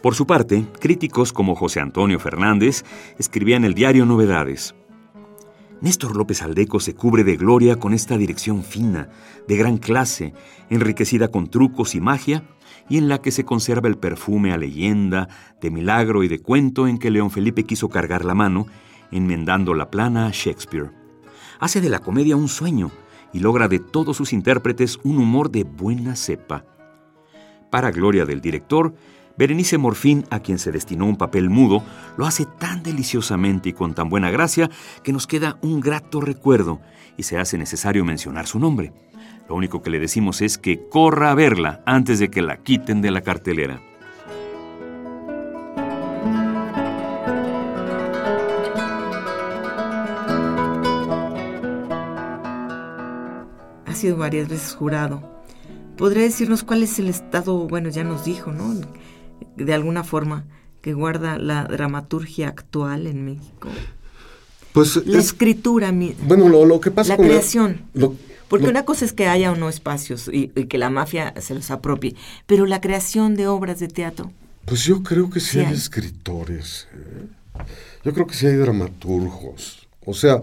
Por 0.02 0.14
su 0.14 0.26
parte, 0.26 0.64
críticos 0.80 1.33
como 1.33 1.54
José 1.54 1.80
Antonio 1.80 2.19
Fernández 2.19 2.85
escribían 3.19 3.64
el 3.64 3.75
diario 3.75 4.07
Novedades. 4.07 4.75
Néstor 5.83 6.16
López 6.16 6.42
Aldeco 6.42 6.80
se 6.80 6.95
cubre 6.95 7.23
de 7.23 7.37
gloria 7.37 7.76
con 7.76 7.92
esta 7.92 8.16
dirección 8.16 8.62
fina, 8.64 9.11
de 9.47 9.57
gran 9.57 9.76
clase, 9.76 10.33
enriquecida 10.71 11.28
con 11.28 11.49
trucos 11.49 11.95
y 11.95 12.00
magia, 12.00 12.45
y 12.88 12.97
en 12.97 13.09
la 13.09 13.21
que 13.21 13.30
se 13.30 13.45
conserva 13.45 13.88
el 13.88 13.99
perfume 13.99 14.52
a 14.52 14.57
leyenda, 14.57 15.28
de 15.61 15.71
milagro 15.71 16.23
y 16.23 16.28
de 16.28 16.40
cuento 16.40 16.87
en 16.88 16.99
que 16.99 17.11
León 17.11 17.30
Felipe 17.30 17.64
quiso 17.64 17.90
cargar 17.90 18.25
la 18.25 18.35
mano, 18.35 18.66
enmendando 19.11 19.75
la 19.75 19.90
plana 19.90 20.26
a 20.26 20.30
Shakespeare. 20.33 20.90
Hace 21.61 21.83
de 21.83 21.90
la 21.90 21.99
comedia 21.99 22.37
un 22.37 22.49
sueño 22.49 22.90
y 23.35 23.40
logra 23.40 23.69
de 23.69 23.80
todos 23.80 24.16
sus 24.16 24.33
intérpretes 24.33 24.99
un 25.02 25.19
humor 25.19 25.50
de 25.50 25.64
buena 25.64 26.16
cepa. 26.16 26.64
Para 27.71 27.90
gloria 27.90 28.25
del 28.25 28.40
director, 28.40 28.95
Berenice 29.40 29.78
Morfín, 29.78 30.26
a 30.28 30.40
quien 30.40 30.59
se 30.59 30.70
destinó 30.70 31.06
un 31.06 31.16
papel 31.16 31.49
mudo, 31.49 31.82
lo 32.18 32.26
hace 32.26 32.44
tan 32.44 32.82
deliciosamente 32.82 33.70
y 33.70 33.73
con 33.73 33.94
tan 33.94 34.11
buena 34.11 34.30
gracia 34.30 34.68
que 35.02 35.14
nos 35.14 35.26
queda 35.26 35.56
un 35.62 35.80
grato 35.80 36.20
recuerdo 36.20 36.78
y 37.16 37.23
se 37.23 37.38
hace 37.38 37.56
necesario 37.56 38.04
mencionar 38.04 38.47
su 38.47 38.59
nombre. 38.59 38.92
Lo 39.49 39.54
único 39.54 39.80
que 39.80 39.88
le 39.88 39.99
decimos 39.99 40.42
es 40.42 40.59
que 40.59 40.87
corra 40.90 41.30
a 41.30 41.35
verla 41.35 41.82
antes 41.87 42.18
de 42.18 42.30
que 42.30 42.42
la 42.42 42.59
quiten 42.59 43.00
de 43.00 43.11
la 43.12 43.23
cartelera. 43.23 43.80
Ha 53.87 53.94
sido 53.94 54.18
varias 54.18 54.50
veces 54.50 54.75
jurado. 54.75 55.40
¿Podría 55.97 56.25
decirnos 56.25 56.62
cuál 56.62 56.82
es 56.82 56.99
el 56.99 57.09
estado, 57.09 57.66
bueno, 57.66 57.88
ya 57.88 58.04
nos 58.04 58.26
dijo, 58.26 58.52
¿no? 58.52 58.75
De 59.56 59.75
alguna 59.75 60.04
forma 60.04 60.44
que 60.80 60.94
guarda 60.94 61.38
la 61.38 61.64
dramaturgia 61.64 62.49
actual 62.49 63.06
en 63.06 63.25
México? 63.25 63.68
Pues 64.73 65.04
la 65.06 65.18
escritura, 65.18 65.92
bueno, 66.26 66.49
lo, 66.49 66.80
que 66.80 66.90
pasa 66.90 67.16
la 67.16 67.23
creación. 67.23 67.82
porque 68.49 68.68
una 68.68 68.85
cosa 68.85 69.04
es 69.04 69.12
que 69.12 69.26
haya 69.26 69.50
o 69.50 69.56
no 69.56 69.68
espacios 69.68 70.30
y, 70.32 70.49
que 70.49 70.78
la 70.78 70.90
mafia 70.90 71.35
se 71.40 71.54
los 71.54 71.70
apropie, 71.70 72.14
pero 72.47 72.66
la 72.66 72.80
creación 72.80 73.35
de 73.35 73.49
obras 73.49 73.80
de 73.80 73.88
teatro. 73.88 74.32
Pues 74.64 74.85
yo 74.85 75.02
creo 75.02 75.28
que 75.28 75.40
sí, 75.40 75.59
hay, 75.59 75.75
escritores, 75.75 76.87
¿eh? 76.94 77.64
yo 78.04 78.12
creo 78.12 78.26
que 78.26 78.35
sí 78.35 78.47
hay 78.47 78.54
dramaturgos, 78.54 79.88
o 80.04 80.14
sea, 80.14 80.40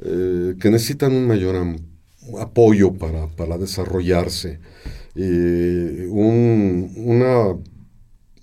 eh, 0.00 0.56
que 0.60 0.70
necesitan 0.70 1.12
un 1.12 1.28
mayor 1.28 1.76
apoyo 2.40 2.92
para, 2.94 3.28
para 3.28 3.58
desarrollarse, 3.58 4.58
eh, 5.14 6.08
un, 6.10 6.92
una 6.96 7.54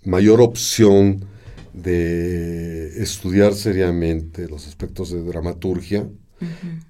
mayor 0.05 0.41
opción 0.41 1.25
de 1.73 3.01
estudiar 3.01 3.53
seriamente 3.53 4.47
los 4.47 4.67
aspectos 4.67 5.11
de 5.11 5.21
dramaturgia, 5.23 6.07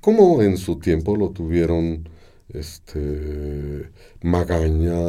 como 0.01 0.41
en 0.41 0.57
su 0.57 0.77
tiempo 0.79 1.15
lo 1.15 1.31
tuvieron 1.31 2.07
este, 2.49 3.89
Magaña, 4.21 4.99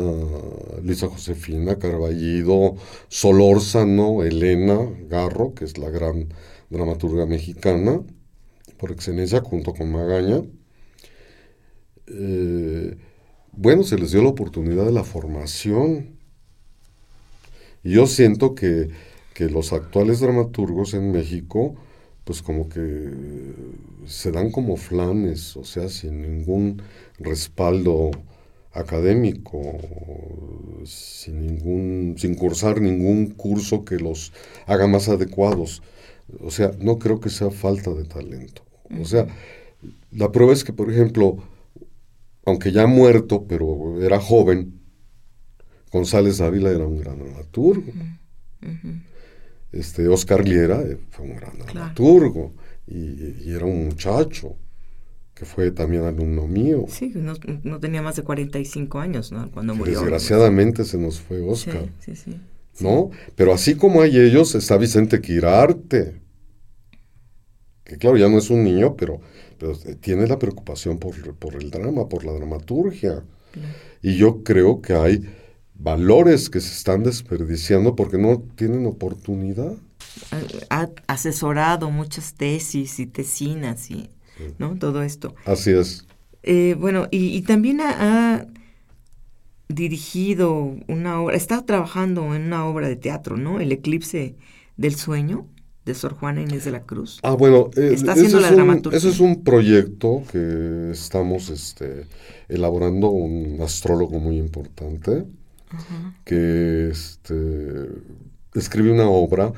Lisa 0.82 1.08
Josefina, 1.08 1.78
Carballido, 1.78 2.76
Solórzano, 3.08 4.22
Elena 4.22 4.78
Garro, 5.08 5.54
que 5.54 5.64
es 5.64 5.78
la 5.78 5.90
gran 5.90 6.28
dramaturga 6.70 7.26
mexicana, 7.26 8.00
por 8.78 8.92
excelencia, 8.92 9.40
junto 9.40 9.74
con 9.74 9.90
Magaña. 9.92 10.42
Eh, 12.06 12.96
bueno, 13.52 13.82
se 13.82 13.98
les 13.98 14.12
dio 14.12 14.22
la 14.22 14.28
oportunidad 14.28 14.84
de 14.84 14.92
la 14.92 15.04
formación 15.04 16.15
yo 17.90 18.06
siento 18.06 18.54
que, 18.54 18.88
los 19.38 19.74
actuales 19.74 20.20
dramaturgos 20.20 20.94
en 20.94 21.12
México, 21.12 21.74
pues 22.24 22.40
como 22.40 22.70
que 22.70 23.10
se 24.06 24.32
dan 24.32 24.50
como 24.50 24.78
flanes, 24.78 25.58
o 25.58 25.64
sea, 25.64 25.90
sin 25.90 26.22
ningún 26.22 26.80
respaldo 27.18 28.12
académico, 28.72 29.60
sin 30.84 31.46
ningún, 31.46 32.14
sin 32.16 32.34
cursar 32.34 32.80
ningún 32.80 33.26
curso 33.26 33.84
que 33.84 33.96
los 33.96 34.32
haga 34.66 34.86
más 34.86 35.10
adecuados. 35.10 35.82
O 36.40 36.50
sea, 36.50 36.70
no 36.78 36.98
creo 36.98 37.20
que 37.20 37.28
sea 37.28 37.50
falta 37.50 37.92
de 37.92 38.04
talento. 38.04 38.62
O 38.98 39.04
sea, 39.04 39.26
la 40.10 40.32
prueba 40.32 40.54
es 40.54 40.64
que, 40.64 40.72
por 40.72 40.90
ejemplo, 40.90 41.36
aunque 42.46 42.72
ya 42.72 42.86
muerto, 42.86 43.44
pero 43.46 44.00
era 44.02 44.20
joven, 44.20 44.75
González 45.92 46.40
Ávila 46.40 46.70
era 46.70 46.86
un 46.86 46.98
gran 46.98 47.18
dramaturgo. 47.18 47.92
Este, 49.72 50.08
Oscar 50.08 50.46
Liera 50.46 50.82
eh, 50.82 50.98
fue 51.10 51.26
un 51.26 51.36
gran 51.36 51.58
dramaturgo 51.58 52.52
y, 52.86 53.50
era 53.50 53.64
un 53.64 53.86
muchacho 53.86 54.56
que 55.34 55.44
fue 55.44 55.70
también 55.70 56.04
alumno 56.04 56.46
mío. 56.46 56.86
Sí, 56.88 57.12
no, 57.14 57.78
tenía 57.78 58.00
más 58.00 58.16
de 58.16 58.22
45 58.22 58.98
años 58.98 59.32
¿no? 59.32 59.50
cuando 59.50 59.74
murió. 59.74 60.00
Desgraciadamente 60.00 60.84
se 60.84 60.96
nos 60.96 61.20
fue 61.20 61.40
Oscar. 61.40 61.90
Sí, 62.00 62.16
sí, 62.16 62.40
¿No? 62.80 63.10
Pero 63.34 63.52
así 63.52 63.74
como 63.74 64.00
hay 64.00 64.18
ellos, 64.18 64.54
está 64.54 64.76
Vicente 64.76 65.20
Quirarte, 65.20 66.20
que 67.84 67.98
claro, 67.98 68.16
ya 68.16 68.28
no 68.28 68.38
es 68.38 68.50
un 68.50 68.64
niño, 68.64 68.96
pero, 68.96 69.20
tiene 70.00 70.26
la 70.26 70.38
preocupación 70.38 70.98
por, 70.98 71.14
el 71.54 71.70
drama, 71.70 72.08
por 72.08 72.24
la 72.24 72.32
dramaturgia. 72.32 73.22
Y 74.02 74.16
yo 74.16 74.42
creo 74.42 74.82
que 74.82 74.94
hay 74.94 75.22
valores 75.78 76.50
que 76.50 76.60
se 76.60 76.72
están 76.72 77.02
desperdiciando 77.02 77.96
porque 77.96 78.18
no 78.18 78.42
tienen 78.56 78.86
oportunidad. 78.86 79.74
Ha 80.70 80.88
asesorado 81.06 81.90
muchas 81.90 82.34
tesis 82.34 82.98
y 82.98 83.06
tesinas 83.06 83.90
y 83.90 84.08
¿no? 84.58 84.76
todo 84.76 85.02
esto. 85.02 85.34
Así 85.44 85.70
es. 85.70 86.06
Eh, 86.42 86.76
bueno, 86.78 87.08
y, 87.10 87.42
también 87.42 87.80
ha, 87.80 88.46
dirigido 89.68 90.76
una 90.86 91.20
obra, 91.20 91.36
está 91.36 91.64
trabajando 91.66 92.34
en 92.34 92.42
una 92.42 92.66
obra 92.66 92.88
de 92.88 92.94
teatro, 92.94 93.36
¿no? 93.36 93.58
El 93.58 93.72
eclipse 93.72 94.36
del 94.76 94.94
sueño 94.94 95.48
de 95.84 95.94
Sor 95.94 96.14
Juana 96.14 96.42
Inés 96.42 96.64
de 96.64 96.70
la 96.70 96.82
Cruz. 96.82 97.18
Ah, 97.22 97.34
bueno, 97.34 97.70
eh, 97.76 97.90
está 97.92 98.12
haciendo 98.12 98.40
la 98.40 98.50
dramaturgia. 98.52 98.96
Ese 98.96 99.08
es 99.08 99.20
un 99.20 99.42
proyecto 99.42 100.22
que 100.30 100.90
estamos 100.92 101.50
este, 101.50 102.06
elaborando, 102.48 103.10
un 103.10 103.58
astrólogo 103.60 104.20
muy 104.20 104.38
importante, 104.38 105.24
que 106.24 106.88
este, 106.90 107.88
escribe 108.54 108.90
una 108.92 109.08
obra 109.08 109.52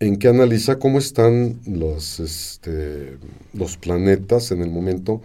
en 0.00 0.16
que 0.16 0.28
analiza 0.28 0.78
cómo 0.78 0.98
están 0.98 1.60
los, 1.66 2.20
este, 2.20 3.18
los 3.52 3.76
planetas 3.76 4.50
en 4.50 4.62
el 4.62 4.70
momento 4.70 5.20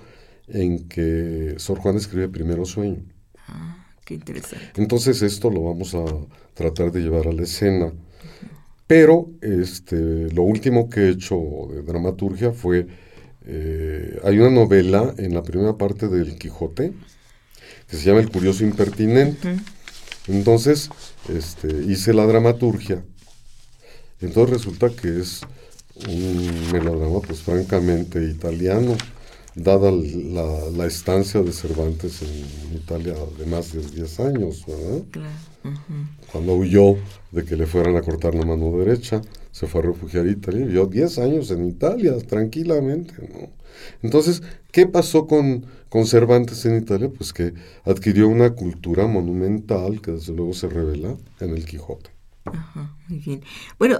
en 0.47 0.87
que 0.87 1.55
Sor 1.57 1.79
Juan 1.79 1.95
escribe 1.95 2.27
Primero 2.27 2.65
Sueño. 2.65 3.03
Ah, 3.47 3.87
qué 4.03 4.15
interesante. 4.15 4.81
Entonces 4.81 5.21
esto 5.21 5.49
lo 5.49 5.63
vamos 5.63 5.95
a 5.95 6.03
tratar 6.53 6.91
de 6.91 7.01
llevar 7.01 7.27
a 7.27 7.31
la 7.31 7.43
escena. 7.43 7.93
Pero 8.85 9.31
este, 9.41 10.29
lo 10.31 10.43
último 10.43 10.89
que 10.89 11.01
he 11.01 11.09
hecho 11.09 11.37
de 11.71 11.81
dramaturgia 11.81 12.51
fue, 12.51 12.85
eh, 13.45 14.19
hay 14.23 14.37
una 14.37 14.51
novela 14.51 15.13
en 15.17 15.33
la 15.33 15.41
primera 15.41 15.77
parte 15.77 16.07
del 16.07 16.37
Quijote 16.37 16.93
que 17.87 17.97
se 17.97 18.03
llama 18.03 18.19
El 18.19 18.29
Curioso 18.29 18.63
Impertinente. 18.63 19.57
Entonces, 20.27 20.89
este, 21.29 21.67
hice 21.67 22.13
la 22.13 22.25
dramaturgia. 22.25 23.03
Entonces 24.21 24.57
resulta 24.57 24.89
que 24.89 25.19
es 25.19 25.41
un 26.07 26.71
melodrama, 26.71 27.19
pues 27.21 27.41
francamente 27.41 28.23
italiano, 28.23 28.95
dada 29.55 29.91
la, 29.91 30.69
la 30.75 30.85
estancia 30.85 31.41
de 31.41 31.53
Cervantes 31.53 32.21
en 32.21 32.75
Italia 32.75 33.15
de 33.37 33.45
más 33.45 33.73
de 33.73 33.81
10 33.81 34.19
años, 34.19 34.65
¿verdad? 34.67 35.31
Cuando 36.31 36.55
huyó 36.55 36.97
de 37.31 37.45
que 37.45 37.55
le 37.55 37.65
fueran 37.65 37.95
a 37.95 38.01
cortar 38.01 38.35
la 38.35 38.45
mano 38.45 38.77
derecha, 38.77 39.21
se 39.51 39.67
fue 39.67 39.81
a 39.81 39.85
refugiar 39.85 40.25
a 40.25 40.31
Italia, 40.31 40.65
vivió 40.65 40.85
10 40.85 41.19
años 41.19 41.51
en 41.51 41.67
Italia, 41.67 42.17
tranquilamente, 42.17 43.13
¿no? 43.33 43.49
Entonces, 44.01 44.41
¿qué 44.71 44.87
pasó 44.87 45.27
con, 45.27 45.65
con 45.95 46.07
Cervantes 46.07 46.65
en 46.65 46.75
Italia? 46.75 47.09
Pues 47.09 47.31
que 47.31 47.53
adquirió 47.85 48.27
una 48.27 48.49
cultura 48.49 49.07
monumental 49.07 50.01
que 50.01 50.11
desde 50.11 50.33
luego 50.33 50.51
se 50.51 50.67
revela 50.67 51.15
en 51.39 51.51
el 51.51 51.63
Quijote. 51.65 52.09
Ajá, 52.43 52.93
muy 53.07 53.19
bien. 53.19 53.41
Bueno, 53.79 53.97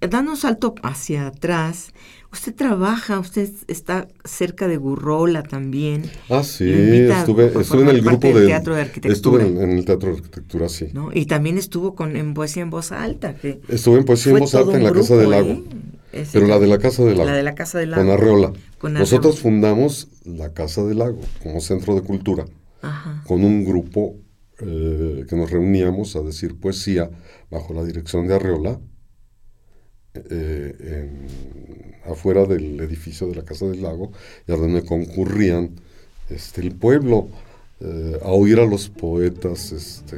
dando 0.00 0.32
un 0.32 0.36
salto 0.36 0.74
hacia 0.82 1.28
atrás, 1.28 1.92
usted 2.32 2.52
trabaja, 2.52 3.20
usted 3.20 3.48
está 3.68 4.08
cerca 4.24 4.66
de 4.66 4.76
Gurrola 4.76 5.44
también. 5.44 6.10
Ah, 6.28 6.42
sí, 6.42 6.68
estuve, 6.68 7.46
estuve 7.60 7.82
en 7.82 7.88
el 7.90 8.02
grupo 8.02 8.26
del 8.32 8.48
Teatro 8.48 8.74
de 8.74 8.80
Arquitectura. 8.80 9.14
Estuve 9.14 9.62
en, 9.62 9.70
el 9.70 9.84
Teatro 9.84 10.10
de 10.10 10.16
Arquitectura, 10.16 10.68
sí. 10.68 10.88
¿no? 10.92 11.10
Y 11.14 11.26
también 11.26 11.58
estuvo 11.58 11.94
con, 11.94 12.16
en 12.16 12.34
Poesía 12.34 12.64
en 12.64 12.70
Voz 12.70 12.90
Alta. 12.90 13.36
Que 13.36 13.60
estuve 13.68 13.98
en 13.98 14.04
Poesía 14.04 14.32
en 14.32 14.40
Voz 14.40 14.54
Alta 14.56 14.76
en 14.76 14.82
la 14.82 14.92
Casa 14.92 15.14
del 15.14 15.30
Lago. 15.30 15.62
¿eh? 16.12 16.26
Pero 16.32 16.48
la 16.48 16.58
de 16.58 16.66
la 16.66 16.78
Casa 16.78 17.04
del 17.04 17.18
Lago. 17.18 17.30
La 17.30 17.36
de 17.36 17.42
la 17.44 17.54
Casa 17.54 17.78
del 17.78 17.92
Lago. 17.92 18.02
Con 18.02 18.12
Arreola. 18.12 18.52
Nosotros 18.82 19.40
fundamos 19.40 20.08
la 20.24 20.52
Casa 20.54 20.84
del 20.84 20.98
Lago 20.98 21.20
como 21.42 21.60
centro 21.60 21.94
de 21.94 22.02
cultura. 22.02 22.46
Ajá. 22.82 23.22
Con 23.26 23.44
un 23.44 23.64
grupo 23.64 24.16
eh, 24.62 25.24
que 25.28 25.36
nos 25.36 25.50
reuníamos 25.50 26.16
a 26.16 26.20
decir 26.20 26.58
poesía 26.58 27.10
bajo 27.50 27.72
la 27.72 27.82
dirección 27.84 28.26
de 28.26 28.34
Arreola, 28.34 28.78
eh, 30.14 31.08
afuera 32.04 32.44
del 32.44 32.80
edificio 32.80 33.26
de 33.26 33.36
la 33.36 33.44
Casa 33.44 33.66
del 33.66 33.82
Lago, 33.82 34.12
y 34.46 34.52
a 34.52 34.56
donde 34.56 34.84
concurrían 34.84 35.76
este, 36.28 36.60
el 36.60 36.74
pueblo 36.74 37.28
eh, 37.80 38.18
a 38.22 38.28
oír 38.28 38.60
a 38.60 38.66
los 38.66 38.90
poetas 38.90 39.72
este, 39.72 40.16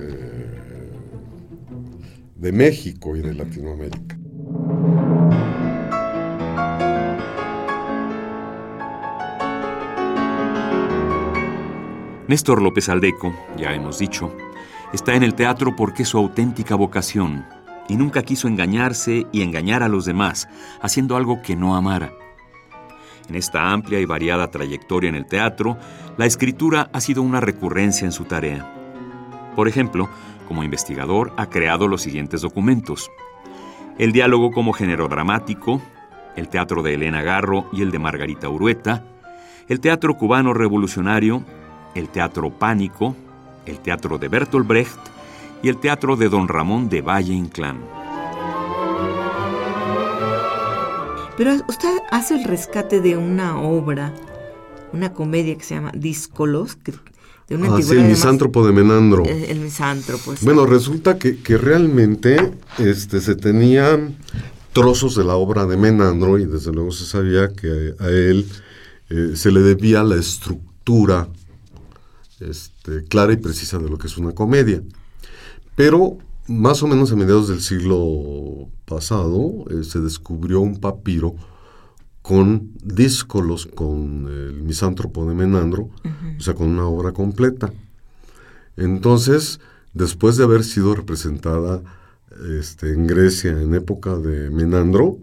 de 2.37 2.53
México 2.53 3.17
y 3.17 3.21
de 3.21 3.35
Latinoamérica. 3.35 4.19
Néstor 12.29 12.63
López 12.63 12.89
Aldeco, 12.89 13.35
ya 13.57 13.75
hemos 13.75 13.99
dicho, 13.99 14.33
está 14.93 15.15
en 15.15 15.25
el 15.25 15.35
teatro 15.35 15.75
porque 15.75 16.05
es 16.05 16.11
su 16.11 16.19
auténtica 16.19 16.77
vocación 16.77 17.45
y 17.89 17.97
nunca 17.97 18.23
quiso 18.23 18.47
engañarse 18.47 19.27
y 19.33 19.43
engañar 19.43 19.83
a 19.83 19.89
los 19.89 20.05
demás, 20.05 20.49
haciendo 20.81 21.17
algo 21.17 21.43
que 21.43 21.57
no 21.57 21.75
amara. 21.75 22.13
En 23.29 23.35
esta 23.35 23.73
amplia 23.73 23.99
y 23.99 24.05
variada 24.05 24.53
trayectoria 24.53 25.09
en 25.09 25.17
el 25.17 25.27
teatro, 25.27 25.77
la 26.17 26.27
escritura 26.27 26.91
ha 26.93 27.01
sido 27.01 27.23
una 27.23 27.41
recurrencia 27.41 28.05
en 28.05 28.13
su 28.13 28.25
tarea. 28.25 28.73
Por 29.57 29.67
ejemplo, 29.67 30.09
como 30.47 30.63
investigador 30.63 31.33
ha 31.37 31.47
creado 31.47 31.89
los 31.89 32.03
siguientes 32.03 32.41
documentos. 32.41 33.11
El 33.99 34.13
diálogo 34.13 34.53
como 34.53 34.73
género 34.73 35.09
dramático, 35.09 35.83
el 36.37 36.49
teatro 36.49 36.85
de 36.85 36.95
Elena 36.95 37.23
Garro 37.23 37.69
y 37.73 37.83
el 37.83 37.91
de 37.91 37.99
Margarita 37.99 38.49
Urueta, 38.49 39.05
el 39.69 39.81
teatro 39.81 40.17
cubano 40.17 40.55
revolucionario 40.55 41.45
el 41.95 42.09
Teatro 42.09 42.51
Pánico, 42.51 43.17
el 43.67 43.79
Teatro 43.81 44.19
de 44.19 44.29
Bertolt 44.29 44.67
Brecht 44.67 44.99
y 45.63 45.69
el 45.69 45.79
Teatro 45.79 46.17
de 46.17 46.29
Don 46.29 46.49
Ramón 46.49 46.89
de 46.89 47.03
Valle 47.03 47.33
Inclán. 47.33 47.81
Pero 51.37 51.53
usted 51.69 51.99
hace 52.11 52.35
el 52.35 52.45
rescate 52.45 53.01
de 53.01 53.17
una 53.17 53.61
obra, 53.61 54.13
una 54.93 55.13
comedia 55.13 55.57
que 55.57 55.65
se 55.65 55.75
llama 55.75 55.93
Díscolos, 55.95 56.77
que 56.77 56.93
de 57.49 57.57
una 57.57 57.75
ah, 57.75 57.83
sí, 57.83 57.93
el 57.93 58.05
misántropo 58.05 58.67
de 58.67 58.73
Menandro. 58.73 59.25
El, 59.25 59.61
misántropo. 59.61 60.35
Bueno, 60.43 60.67
resulta 60.67 61.19
que, 61.19 61.37
realmente 61.57 62.53
este, 62.79 63.21
se 63.21 63.35
tenían 63.35 64.17
trozos 64.73 65.17
de 65.17 65.25
la 65.25 65.35
obra 65.35 65.67
de 65.67 65.77
Menandro 65.77 66.39
y 66.39 66.47
desde 66.47 66.73
luego 66.73 66.93
se 66.93 67.05
sabía 67.05 67.49
que 67.53 67.95
a, 67.99 68.09
él 68.09 68.47
eh, 69.11 69.33
se 69.35 69.51
le 69.51 69.61
debía 69.61 70.03
la 70.03 70.17
estructura 70.17 71.29
este, 72.49 73.05
clara 73.05 73.33
y 73.33 73.37
precisa 73.37 73.79
de 73.79 73.89
lo 73.89 73.99
que 73.99 74.07
es 74.07 74.19
una 74.19 74.33
comedia. 74.33 74.83
Pero 75.77 76.19
más 76.49 76.83
o 76.83 76.87
menos 76.87 77.13
a 77.13 77.17
mediados 77.17 77.49
del 77.49 77.61
siglo 77.61 78.69
pasado 78.85 79.65
eh, 79.71 79.85
se 79.85 80.01
descubrió 80.01 80.61
un 80.61 80.81
papiro 80.81 81.35
con 82.23 82.71
díscolos, 82.83 83.67
con 83.67 84.29
el 84.29 84.63
misántropo 84.63 85.29
de 85.29 85.35
Menandro, 85.35 85.91
o 86.39 86.41
sea, 86.41 86.55
con 86.55 86.69
una 86.69 86.87
obra 86.87 87.13
completa. 87.13 87.73
Entonces, 88.77 89.61
después 89.93 90.37
de 90.37 90.45
haber 90.45 90.63
sido 90.63 90.95
representada 90.95 91.83
este, 92.59 92.93
en 92.93 93.07
Grecia 93.07 93.51
en 93.51 93.75
época 93.75 94.17
de 94.17 94.51
Menandro, 94.51 95.19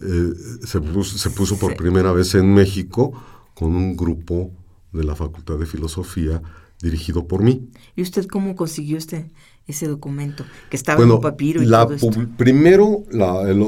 eh, 0.00 0.32
se, 0.64 0.80
puso, 0.80 1.58
por 1.58 1.76
primera 1.76 2.12
vez 2.12 2.34
en 2.34 2.54
México 2.54 3.12
con 3.54 3.74
un 3.74 3.96
grupo 3.96 4.50
de 4.92 5.04
la 5.04 5.14
Facultad 5.14 5.58
de 5.58 5.66
Filosofía 5.66 6.42
dirigido 6.82 7.26
por 7.26 7.42
mí. 7.42 7.68
¿Y 7.94 8.02
usted 8.02 8.26
cómo 8.26 8.54
consiguió 8.54 8.98
este 8.98 9.30
ese 9.66 9.88
documento 9.88 10.44
que 10.70 10.76
estaba 10.76 11.02
en 11.02 11.10
un 11.10 11.20
papiro 11.20 11.62
y 11.62 11.68
todo 11.68 11.92
esto? 11.92 12.10
Primero, 12.36 13.04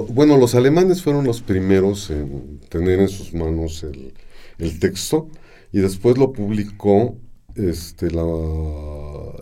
bueno, 0.08 0.36
los 0.36 0.54
alemanes 0.54 1.02
fueron 1.02 1.24
los 1.24 1.42
primeros 1.42 2.10
en 2.10 2.60
tener 2.68 3.00
en 3.00 3.08
sus 3.08 3.34
manos 3.34 3.84
el, 4.58 4.78
texto 4.78 5.28
y 5.72 5.78
después 5.78 6.18
lo 6.18 6.32
publicó 6.32 7.16
este, 7.54 8.10
la 8.10 8.22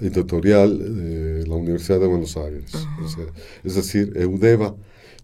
editorial 0.00 0.78
de 0.78 1.46
la 1.46 1.54
Universidad 1.56 2.00
de 2.00 2.06
Buenos 2.06 2.36
Aires, 2.36 2.72
es 3.64 3.74
decir, 3.74 4.12
Eudeva. 4.16 4.74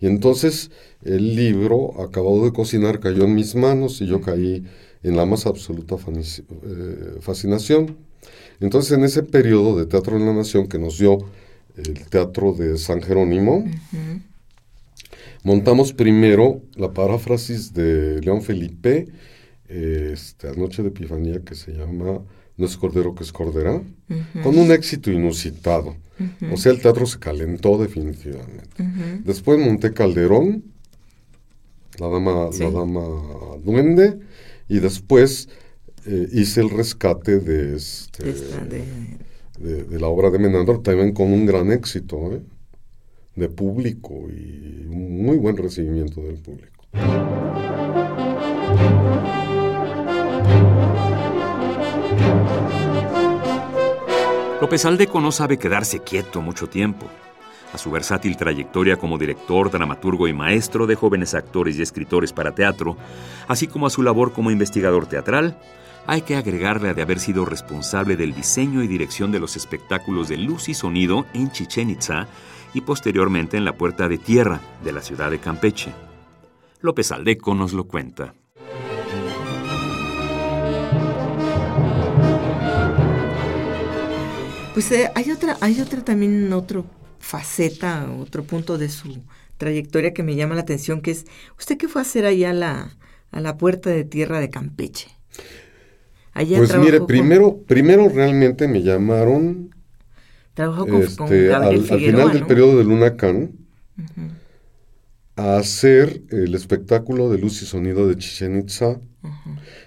Y 0.00 0.06
entonces 0.06 0.70
el 1.02 1.36
libro, 1.36 2.02
acabado 2.02 2.44
de 2.44 2.52
cocinar, 2.52 3.00
cayó 3.00 3.24
en 3.24 3.34
mis 3.34 3.54
manos 3.54 4.00
y 4.00 4.06
yo 4.06 4.20
caí 4.20 4.64
en 5.02 5.16
la 5.16 5.26
más 5.26 5.46
absoluta 5.46 5.96
eh, 5.96 7.16
fascinación. 7.20 7.96
Entonces, 8.60 8.92
en 8.92 9.04
ese 9.04 9.22
periodo 9.22 9.78
de 9.78 9.86
Teatro 9.86 10.16
en 10.16 10.26
la 10.26 10.32
Nación 10.32 10.68
que 10.68 10.78
nos 10.78 10.98
dio 10.98 11.18
el 11.76 12.06
Teatro 12.08 12.52
de 12.52 12.78
San 12.78 13.02
Jerónimo, 13.02 13.64
montamos 15.42 15.92
primero 15.92 16.62
la 16.76 16.92
paráfrasis 16.92 17.72
de 17.74 18.20
León 18.20 18.42
Felipe, 18.42 19.08
este, 19.68 20.48
Anoche 20.48 20.82
de 20.82 20.88
Epifanía, 20.88 21.40
que 21.40 21.54
se 21.54 21.72
llama 21.72 22.20
No 22.56 22.66
es 22.66 22.76
Cordero 22.76 23.14
que 23.14 23.24
es 23.24 23.32
Cordera, 23.32 23.82
con 24.42 24.58
un 24.58 24.70
éxito 24.70 25.10
inusitado. 25.10 25.96
O 26.52 26.56
sea, 26.56 26.72
el 26.72 26.80
teatro 26.80 27.06
se 27.06 27.18
calentó 27.18 27.78
definitivamente. 27.78 28.76
Después 29.24 29.58
monté 29.58 29.92
Calderón, 29.92 30.62
la 31.98 32.08
dama, 32.08 32.50
la 32.58 32.70
dama 32.70 33.02
duende, 33.64 34.18
y 34.72 34.80
después 34.80 35.50
eh, 36.06 36.28
hice 36.32 36.62
el 36.62 36.70
rescate 36.70 37.40
de, 37.40 37.76
este, 37.76 38.24
de, 39.58 40.00
la 40.00 40.06
obra 40.06 40.30
de 40.30 40.38
Menandro, 40.38 40.80
también 40.80 41.12
con 41.12 41.30
un 41.30 41.44
gran 41.44 41.70
éxito 41.70 42.32
¿eh? 42.32 42.40
de 43.36 43.50
público 43.50 44.14
y 44.30 44.86
un 44.88 45.26
muy 45.26 45.36
buen 45.36 45.58
recibimiento 45.58 46.22
del 46.22 46.38
público. 46.38 46.86
López 54.58 54.86
Aldeco 54.86 55.20
no 55.20 55.32
sabe 55.32 55.58
quedarse 55.58 55.98
quieto 55.98 56.40
mucho 56.40 56.66
tiempo 56.66 57.10
a 57.72 57.78
su 57.78 57.90
versátil 57.90 58.36
trayectoria 58.36 58.96
como 58.96 59.18
director, 59.18 59.70
dramaturgo 59.70 60.28
y 60.28 60.32
maestro 60.32 60.86
de 60.86 60.94
jóvenes 60.94 61.34
actores 61.34 61.78
y 61.78 61.82
escritores 61.82 62.32
para 62.32 62.54
teatro, 62.54 62.96
así 63.48 63.66
como 63.66 63.86
a 63.86 63.90
su 63.90 64.02
labor 64.02 64.32
como 64.32 64.50
investigador 64.50 65.06
teatral, 65.06 65.58
hay 66.06 66.22
que 66.22 66.36
agregarle 66.36 66.94
de 66.94 67.02
haber 67.02 67.20
sido 67.20 67.44
responsable 67.44 68.16
del 68.16 68.34
diseño 68.34 68.82
y 68.82 68.88
dirección 68.88 69.32
de 69.32 69.40
los 69.40 69.56
espectáculos 69.56 70.28
de 70.28 70.36
luz 70.36 70.68
y 70.68 70.74
sonido 70.74 71.26
en 71.32 71.50
Chichen 71.50 71.90
Itza 71.90 72.26
y 72.74 72.80
posteriormente 72.80 73.56
en 73.56 73.64
la 73.64 73.76
Puerta 73.76 74.08
de 74.08 74.18
Tierra 74.18 74.60
de 74.82 74.92
la 74.92 75.00
ciudad 75.00 75.30
de 75.30 75.38
Campeche. 75.38 75.92
López 76.80 77.12
Aldeco 77.12 77.54
nos 77.54 77.72
lo 77.72 77.84
cuenta. 77.84 78.34
Pues 84.74 84.90
eh, 84.90 85.10
hay 85.14 85.30
otra, 85.30 85.56
hay 85.60 85.80
otra 85.80 86.02
también 86.02 86.52
otro 86.52 86.84
faceta, 87.22 88.10
otro 88.20 88.44
punto 88.44 88.76
de 88.76 88.90
su 88.90 89.22
trayectoria 89.56 90.12
que 90.12 90.22
me 90.22 90.34
llama 90.34 90.56
la 90.56 90.62
atención, 90.62 91.00
que 91.00 91.12
es, 91.12 91.24
¿usted 91.58 91.78
qué 91.78 91.88
fue 91.88 92.02
a 92.02 92.04
hacer 92.04 92.26
allá 92.26 92.50
a 92.50 92.54
la, 92.54 92.96
a 93.30 93.40
la 93.40 93.56
puerta 93.56 93.88
de 93.88 94.04
tierra 94.04 94.40
de 94.40 94.50
Campeche? 94.50 95.08
Allá 96.34 96.58
pues 96.58 96.76
mire, 96.76 97.00
primero, 97.02 97.58
primero 97.66 98.08
realmente 98.08 98.66
me 98.66 98.82
llamaron 98.82 99.70
Trabajó 100.54 100.86
con, 100.86 101.02
este, 101.02 101.52
al, 101.54 101.80
final 101.82 102.32
del 102.32 102.46
periodo 102.46 102.76
del 102.76 102.88
Lunacán 102.88 103.52
a 105.36 105.56
hacer 105.56 106.22
el 106.30 106.54
espectáculo 106.54 107.30
de 107.30 107.38
luz 107.38 107.62
y 107.62 107.66
sonido 107.66 108.06
de 108.06 108.16
Chichen 108.16 108.58
Itza. 108.58 109.00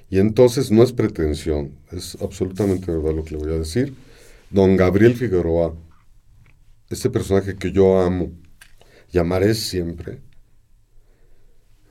Y 0.10 0.20
entonces 0.20 0.72
no 0.72 0.82
es 0.82 0.92
pretensión, 0.92 1.72
es 1.92 2.18
absolutamente 2.22 2.92
verdad 2.92 3.14
lo 3.14 3.24
que 3.24 3.32
le 3.32 3.38
voy 3.38 3.54
a 3.54 3.58
decir. 3.58 3.94
Don 4.50 4.76
Gabriel 4.76 5.16
Figueroa, 5.16 5.76
este 6.90 7.10
personaje 7.10 7.56
que 7.56 7.72
yo 7.72 8.00
amo, 8.00 8.32
llamaré 9.12 9.54
siempre, 9.54 10.22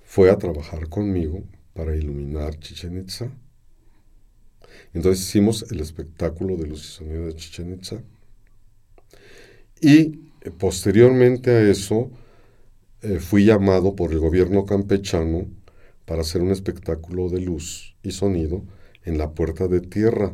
fue 0.04 0.30
a 0.30 0.38
trabajar 0.38 0.88
conmigo 0.88 1.42
para 1.72 1.96
iluminar 1.96 2.58
Chichen 2.58 2.98
Itza. 2.98 3.30
Entonces 4.92 5.24
hicimos 5.24 5.66
el 5.70 5.80
espectáculo 5.80 6.56
de 6.56 6.68
luz 6.68 6.84
y 6.84 6.88
sonido 6.92 7.26
de 7.26 7.34
Chichen 7.34 7.72
Itza. 7.72 8.02
Y 9.80 10.30
eh, 10.40 10.50
posteriormente 10.56 11.50
a 11.50 11.68
eso 11.68 12.10
eh, 13.02 13.18
fui 13.18 13.44
llamado 13.44 13.96
por 13.96 14.12
el 14.12 14.20
gobierno 14.20 14.64
campechano 14.64 15.46
para 16.04 16.20
hacer 16.20 16.42
un 16.42 16.52
espectáculo 16.52 17.28
de 17.28 17.40
luz 17.40 17.96
y 18.02 18.12
sonido 18.12 18.64
en 19.04 19.18
la 19.18 19.32
puerta 19.32 19.68
de 19.68 19.80
tierra 19.80 20.32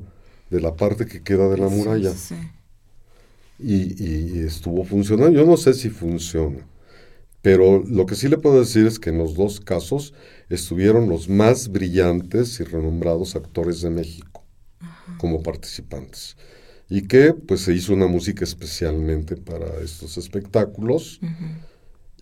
de 0.50 0.60
la 0.60 0.74
parte 0.74 1.06
que 1.06 1.22
queda 1.22 1.48
de 1.48 1.58
la 1.58 1.68
muralla. 1.68 2.12
Y, 3.62 4.02
y, 4.02 4.38
estuvo 4.40 4.84
funcionando. 4.84 5.38
Yo 5.38 5.44
no 5.44 5.56
sé 5.56 5.74
si 5.74 5.90
funciona, 5.90 6.66
pero 7.42 7.82
lo 7.86 8.06
que 8.06 8.14
sí 8.14 8.28
le 8.28 8.38
puedo 8.38 8.58
decir 8.58 8.86
es 8.86 8.98
que 8.98 9.10
en 9.10 9.18
los 9.18 9.34
dos 9.34 9.60
casos 9.60 10.14
estuvieron 10.48 11.08
los 11.08 11.28
más 11.28 11.68
brillantes 11.68 12.58
y 12.60 12.64
renombrados 12.64 13.36
actores 13.36 13.82
de 13.82 13.90
México 13.90 14.44
como 15.18 15.42
participantes 15.42 16.36
y 16.90 17.02
que 17.02 17.32
pues 17.32 17.60
se 17.60 17.72
hizo 17.72 17.94
una 17.94 18.08
música 18.08 18.44
especialmente 18.44 19.36
para 19.36 19.80
estos 19.82 20.18
espectáculos 20.18 21.20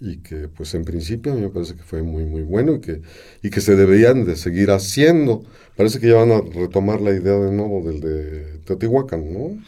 y 0.01 0.19
que 0.19 0.49
pues 0.49 0.75
en 0.75 0.85
principio 0.85 1.33
a 1.33 1.35
mí 1.35 1.41
me 1.41 1.49
parece 1.49 1.75
que 1.75 1.83
fue 1.83 2.03
muy 2.03 2.25
muy 2.25 2.43
bueno 2.43 2.75
y 2.75 2.81
que, 2.81 3.01
y 3.43 3.51
que 3.51 3.61
se 3.61 3.75
deberían 3.75 4.25
de 4.25 4.37
seguir 4.37 4.71
haciendo. 4.71 5.43
Parece 5.77 5.99
que 5.99 6.09
ya 6.09 6.17
van 6.17 6.31
a 6.31 6.41
retomar 6.41 7.01
la 7.01 7.13
idea 7.13 7.35
de 7.39 7.51
nuevo 7.51 7.83
del 7.83 8.01
de 8.01 8.59
Teotihuacán, 8.65 9.33
¿no? 9.33 9.59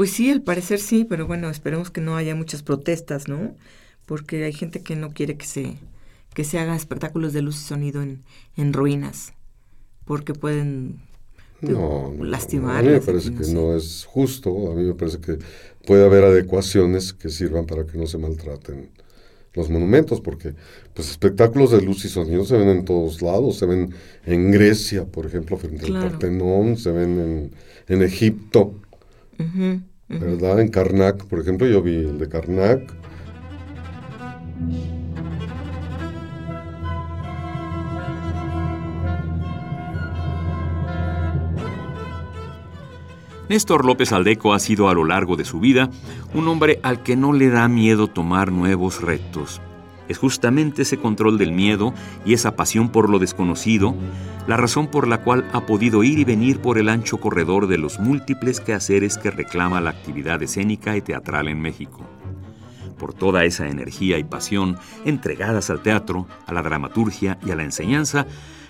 Pues 0.00 0.12
sí, 0.12 0.30
al 0.30 0.40
parecer 0.40 0.80
sí, 0.80 1.04
pero 1.04 1.26
bueno, 1.26 1.50
esperemos 1.50 1.90
que 1.90 2.00
no 2.00 2.16
haya 2.16 2.34
muchas 2.34 2.62
protestas, 2.62 3.28
¿no? 3.28 3.54
Porque 4.06 4.44
hay 4.44 4.54
gente 4.54 4.82
que 4.82 4.96
no 4.96 5.10
quiere 5.10 5.36
que 5.36 5.44
se, 5.44 5.76
que 6.32 6.42
se 6.42 6.58
haga 6.58 6.74
espectáculos 6.74 7.34
de 7.34 7.42
luz 7.42 7.56
y 7.56 7.66
sonido 7.66 8.00
en, 8.00 8.22
en 8.56 8.72
ruinas, 8.72 9.34
porque 10.06 10.32
pueden 10.32 11.02
no, 11.60 12.14
lastimar. 12.18 12.78
a 12.78 12.82
mí 12.82 12.88
me 12.88 13.02
parece 13.02 13.34
que 13.34 13.46
no 13.52 13.76
es 13.76 14.06
justo, 14.06 14.72
a 14.72 14.74
mí 14.74 14.84
me 14.84 14.94
parece 14.94 15.20
que 15.20 15.36
puede 15.86 16.06
haber 16.06 16.24
adecuaciones 16.24 17.12
que 17.12 17.28
sirvan 17.28 17.66
para 17.66 17.84
que 17.84 17.98
no 17.98 18.06
se 18.06 18.16
maltraten 18.16 18.88
los 19.52 19.68
monumentos, 19.68 20.22
porque 20.22 20.54
pues 20.94 21.10
espectáculos 21.10 21.72
de 21.72 21.82
luz 21.82 22.06
y 22.06 22.08
sonido 22.08 22.46
se 22.46 22.56
ven 22.56 22.70
en 22.70 22.86
todos 22.86 23.20
lados, 23.20 23.58
se 23.58 23.66
ven 23.66 23.92
en 24.24 24.50
Grecia, 24.50 25.04
por 25.04 25.26
ejemplo, 25.26 25.58
frente 25.58 25.84
al 25.84 25.92
Partenón, 25.92 26.78
se 26.78 26.90
ven 26.90 27.52
en, 27.86 28.02
Egipto, 28.02 28.80
¿verdad? 30.10 30.60
En 30.60 30.68
Karnak, 30.68 31.24
por 31.26 31.40
ejemplo, 31.40 31.66
yo 31.66 31.82
vi 31.82 31.94
el 31.94 32.18
de 32.18 32.28
Karnak. 32.28 32.94
Néstor 43.48 43.84
López 43.84 44.12
Aldeco 44.12 44.54
ha 44.54 44.60
sido 44.60 44.88
a 44.88 44.94
lo 44.94 45.04
largo 45.04 45.34
de 45.36 45.44
su 45.44 45.58
vida 45.58 45.90
un 46.34 46.46
hombre 46.46 46.78
al 46.84 47.02
que 47.02 47.16
no 47.16 47.32
le 47.32 47.48
da 47.48 47.66
miedo 47.66 48.06
tomar 48.06 48.52
nuevos 48.52 49.02
retos. 49.02 49.60
Es 50.10 50.18
justamente 50.18 50.82
ese 50.82 50.98
control 50.98 51.38
del 51.38 51.52
miedo 51.52 51.94
y 52.26 52.34
esa 52.34 52.56
pasión 52.56 52.90
por 52.90 53.08
lo 53.08 53.18
desconocido 53.18 53.94
la 54.50 54.56
razón 54.56 54.88
por 54.88 55.06
la 55.06 55.22
cual 55.22 55.48
ha 55.52 55.66
podido 55.66 56.02
ir 56.02 56.18
y 56.18 56.24
venir 56.24 56.60
por 56.60 56.76
el 56.76 56.88
ancho 56.88 57.18
corredor 57.18 57.68
de 57.68 57.78
los 57.78 58.00
múltiples 58.00 58.58
quehaceres 58.58 59.16
que 59.16 59.30
reclama 59.30 59.80
la 59.80 59.90
actividad 59.90 60.42
escénica 60.42 60.96
y 60.96 61.02
teatral 61.02 61.46
en 61.46 61.60
México. 61.60 62.00
Por 62.98 63.14
toda 63.14 63.44
esa 63.44 63.68
energía 63.68 64.18
y 64.18 64.24
pasión 64.24 64.76
entregadas 65.04 65.70
al 65.70 65.82
teatro, 65.82 66.26
a 66.46 66.52
la 66.52 66.62
dramaturgia 66.62 67.38
y 67.46 67.52
a 67.52 67.54
la 67.54 67.62
enseñanza, 67.62 68.26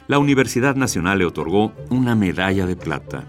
la 0.07 0.19
Universidad 0.19 0.77
Nacional 0.77 1.21
le 1.21 1.25
otorgó 1.25 1.73
una 1.89 2.15
medalla 2.15 2.67
de 2.67 2.77
plata. 2.77 3.25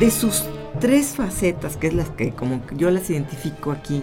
De 0.00 0.10
sus 0.10 0.44
tres 0.80 1.08
facetas, 1.08 1.76
que 1.76 1.88
es 1.88 1.94
las 1.94 2.08
que 2.08 2.32
como 2.32 2.62
yo 2.74 2.90
las 2.90 3.10
identifico 3.10 3.70
aquí, 3.70 4.02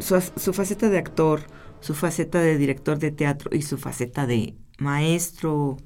su, 0.00 0.52
faceta 0.52 0.88
de 0.88 0.98
actor, 0.98 1.40
su 1.80 1.94
faceta 1.94 2.40
de 2.40 2.56
director 2.56 3.00
de 3.00 3.10
teatro 3.10 3.50
y 3.52 3.62
su 3.62 3.76
faceta 3.76 4.24
de 4.24 4.54
maestro, 4.78 5.78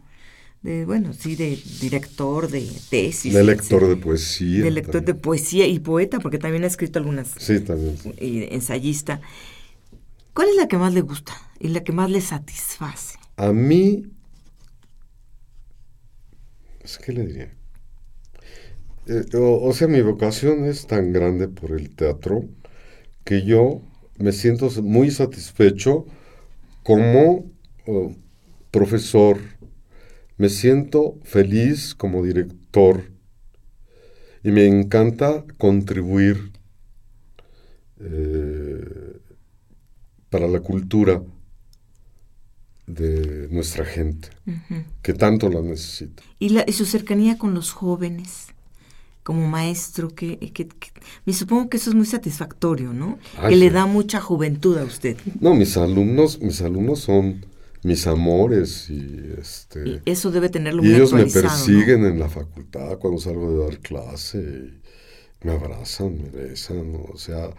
de 0.60 0.84
bueno, 0.84 1.14
sí, 1.14 1.36
de 1.36 1.58
director 1.80 2.50
de 2.50 2.68
tesis. 2.90 3.32
De 3.32 3.42
lector 3.42 3.88
de 3.88 3.96
poesía. 3.96 4.62
De 4.62 4.72
lector 4.72 5.02
de 5.02 5.14
poesía 5.14 5.66
y 5.66 5.78
poeta, 5.78 6.18
porque 6.18 6.36
también 6.36 6.64
ha 6.64 6.66
escrito 6.66 6.98
algunas. 6.98 7.28
Sí, 7.38 7.60
también. 7.60 7.96
Y 8.20 8.42
ensayista. 8.54 9.22
¿Cuál 10.34 10.50
es 10.50 10.56
la 10.56 10.68
que 10.68 10.76
más 10.76 10.92
le 10.92 11.00
gusta 11.00 11.32
y 11.58 11.68
la 11.68 11.82
que 11.82 11.92
más 11.92 12.10
le 12.10 12.20
satisface? 12.20 13.16
A 13.36 13.52
mí, 13.52 14.04
¿qué 17.04 17.12
le 17.12 17.26
diría? 17.26 17.57
Eh, 19.08 19.24
o, 19.36 19.72
sea, 19.72 19.88
mi 19.88 20.02
vocación 20.02 20.66
es 20.66 20.86
tan 20.86 21.12
grande 21.14 21.48
por 21.48 21.72
el 21.72 21.94
teatro 21.94 22.44
que 23.24 23.42
yo 23.42 23.80
me 24.18 24.32
siento 24.32 24.70
muy 24.82 25.10
satisfecho 25.10 26.04
como 26.82 27.50
profesor, 28.70 29.38
me 30.36 30.50
siento 30.50 31.18
feliz 31.22 31.94
como 31.94 32.22
director 32.22 33.10
y 34.44 34.50
me 34.50 34.66
encanta 34.66 35.44
contribuir 35.56 36.52
eh, 38.00 39.20
para 40.28 40.48
la 40.48 40.60
cultura 40.60 41.22
de 42.86 43.48
nuestra 43.50 43.84
gente, 43.86 44.28
que 45.02 45.14
tanto 45.14 45.48
la 45.48 45.62
necesita. 45.62 46.22
¿Y, 46.38 46.50
la, 46.50 46.64
y 46.66 46.72
su 46.72 46.84
cercanía 46.84 47.38
con 47.38 47.54
los 47.54 47.72
jóvenes 47.72 48.48
como 49.22 49.46
maestro, 49.46 50.08
que, 50.08 50.38
me 51.24 51.32
supongo 51.32 51.68
que 51.68 51.76
eso 51.76 51.90
es 51.90 51.96
muy 51.96 52.06
satisfactorio, 52.06 52.92
¿no? 52.92 53.18
que 53.48 53.56
le 53.56 53.70
da 53.70 53.86
mucha 53.86 54.20
juventud 54.20 54.78
a 54.78 54.84
usted. 54.84 55.16
No, 55.40 55.54
mis 55.54 55.76
alumnos, 55.76 56.40
mis 56.40 56.62
alumnos 56.62 57.00
son 57.00 57.44
mis 57.82 58.06
amores 58.06 58.90
y 58.90 59.34
este 59.38 60.02
eso 60.04 60.30
debe 60.30 60.48
tenerlo 60.48 60.84
y 60.84 60.92
ellos 60.92 61.12
me 61.12 61.26
persiguen 61.26 62.04
en 62.04 62.18
la 62.18 62.28
facultad 62.28 62.98
cuando 62.98 63.20
salgo 63.20 63.52
de 63.52 63.64
dar 63.66 63.78
clase 63.78 64.38
y 64.38 65.46
me 65.46 65.52
abrazan, 65.52 66.20
me 66.20 66.28
besan, 66.30 66.96
o 67.12 67.16
sea, 67.16 67.50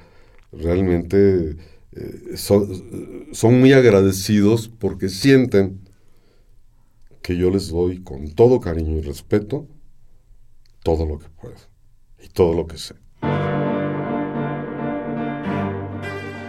realmente 0.52 1.56
eh, 1.94 2.36
son, 2.36 3.30
son 3.32 3.60
muy 3.60 3.72
agradecidos 3.74 4.68
porque 4.68 5.08
sienten 5.08 5.80
que 7.22 7.38
yo 7.38 7.50
les 7.50 7.70
doy 7.70 8.02
con 8.04 8.32
todo 8.32 8.60
cariño 8.60 8.98
y 8.98 9.02
respeto 9.02 9.68
todo 10.84 11.06
lo 11.06 11.20
que 11.20 11.30
puedo 11.30 11.56
y 12.22 12.28
todo 12.30 12.54
lo 12.54 12.68
que 12.68 12.78
sé. 12.78 12.96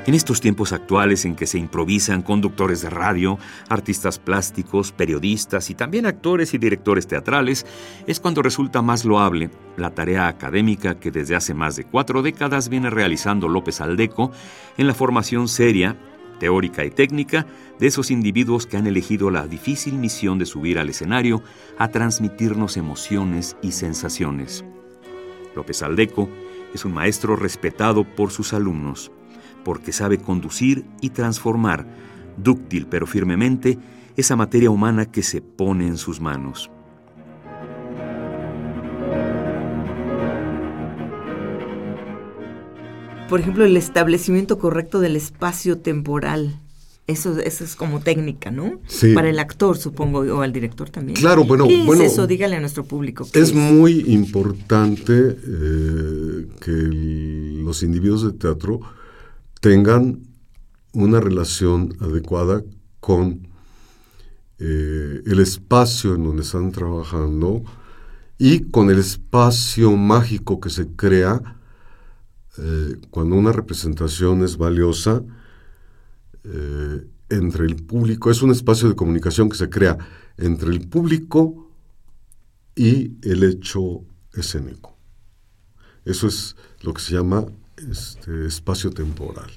En 0.07 0.15
estos 0.15 0.41
tiempos 0.41 0.73
actuales 0.73 1.25
en 1.25 1.37
que 1.37 1.47
se 1.47 1.59
improvisan 1.59 2.23
conductores 2.23 2.81
de 2.81 2.91
radio, 2.91 3.39
artistas 3.69 4.19
plásticos, 4.19 4.93
periodistas 4.93 5.71
y 5.71 5.75
también 5.75 6.07
actores 6.07 6.53
y 6.55 6.59
directores 6.59 7.07
teatrales, 7.07 7.65
es 8.09 8.19
cuando 8.19 8.43
resulta 8.43 8.83
más 8.83 9.05
loable 9.05 9.51
la 9.77 9.91
tarea 9.91 10.27
académica 10.27 10.99
que 10.99 11.11
desde 11.11 11.37
hace 11.37 11.55
más 11.55 11.77
de 11.77 11.85
cuatro 11.85 12.23
décadas 12.23 12.71
viene 12.71 12.91
realizando 12.91 13.47
López 13.47 13.81
Aldeco 13.81 14.33
en 14.79 14.87
la 14.87 14.95
formación 14.95 15.47
seria, 15.47 15.97
teórica 16.41 16.85
y 16.85 16.91
técnica 16.91 17.47
de 17.79 17.87
esos 17.87 18.11
individuos 18.11 18.67
que 18.67 18.77
han 18.77 18.89
elegido 18.89 19.31
la 19.31 19.47
difícil 19.47 19.95
misión 19.95 20.41
de 20.41 20.47
subir 20.47 20.81
al 20.81 20.89
escenario 20.89 21.45
a 21.79 21.89
transmitirnos 21.89 22.77
emociones 22.77 23.57
y 23.63 23.71
sensaciones. 23.71 24.65
López 25.55 25.83
Aldeco 25.85 26.29
es 26.75 26.85
un 26.85 26.93
maestro 26.93 27.37
respetado 27.37 28.03
por 28.03 28.33
sus 28.33 28.53
alumnos, 28.53 29.13
porque 29.65 29.93
sabe 29.93 30.19
conducir 30.19 30.85
y 31.01 31.11
transformar, 31.11 31.87
dúctil 32.37 32.89
pero 32.89 33.07
firmemente, 33.07 33.79
esa 34.17 34.35
materia 34.35 34.71
humana 34.71 35.07
que 35.07 35.23
se 35.23 35.41
pone 35.41 35.87
en 35.87 35.97
sus 35.97 36.21
manos. 36.21 36.71
Por 43.31 43.41
ejemplo, 43.41 43.65
el 43.65 43.77
establecimiento 43.79 44.59
correcto 44.59 45.01
del 45.01 45.17
espacio 45.17 45.79
temporal. 45.79 46.61
Eso, 47.07 47.39
eso 47.41 47.65
es 47.65 47.75
como 47.75 48.01
técnica, 48.01 48.51
¿no? 48.53 48.81
Sí. 48.87 49.15
Para 49.15 49.31
el 49.31 49.39
actor, 49.41 49.77
supongo, 49.79 50.19
o 50.21 50.43
al 50.43 50.53
director 50.53 50.91
también. 50.91 51.17
Claro, 51.17 51.45
bueno, 51.45 51.67
¿Qué 51.67 51.83
bueno, 51.85 52.03
es 52.05 52.13
eso? 52.13 52.27
Dígale 52.27 52.57
a 52.57 52.61
nuestro 52.61 52.85
público. 52.85 53.27
¿qué 53.33 53.41
Es 53.41 53.53
muy 53.55 54.01
importante 54.07 55.13
eh, 55.15 56.47
que 56.61 56.71
el- 56.71 57.65
los 57.65 57.83
individuos 57.83 58.23
de 58.25 58.33
teatro 58.33 58.81
tengan 59.61 60.21
una 60.93 61.21
relación 61.21 61.97
adecuada 62.01 62.63
con 63.01 63.49
eh, 64.59 65.23
el 65.27 65.41
espacio 65.41 66.15
en 66.15 66.25
donde 66.25 66.43
están 66.43 66.71
trabajando 66.71 67.63
y 68.39 68.61
con 68.71 68.91
el 68.91 68.99
espacio 68.99 69.97
mágico 69.97 70.61
que 70.61 70.71
se 70.71 70.87
crea 70.89 71.57
eh, 72.59 72.97
cuando 73.11 73.37
una 73.37 73.53
representación 73.53 74.43
es 74.43 74.57
valiosa 74.57 75.23
eh, 76.45 77.07
entre 77.29 77.67
el 77.67 77.77
público. 77.77 78.31
Es 78.31 78.43
un 78.43 78.51
espacio 78.51 78.89
de 78.89 78.97
comunicación 78.97 79.49
que 79.49 79.57
se 79.57 79.71
crea 79.71 79.99
entre 80.37 80.71
el 80.71 80.89
público 80.89 81.71
y 82.75 83.13
el 83.23 83.43
hecho 83.45 84.03
escénico. 84.33 84.97
Eso 86.05 86.27
es 86.27 86.57
lo 86.83 86.95
que 86.95 87.03
se 87.03 87.15
llama 87.15 87.47
este, 87.89 88.47
espacio 88.47 88.91
temporal. 88.91 89.51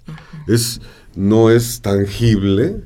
Es, 0.47 0.81
no 1.15 1.49
es 1.49 1.81
tangible, 1.81 2.83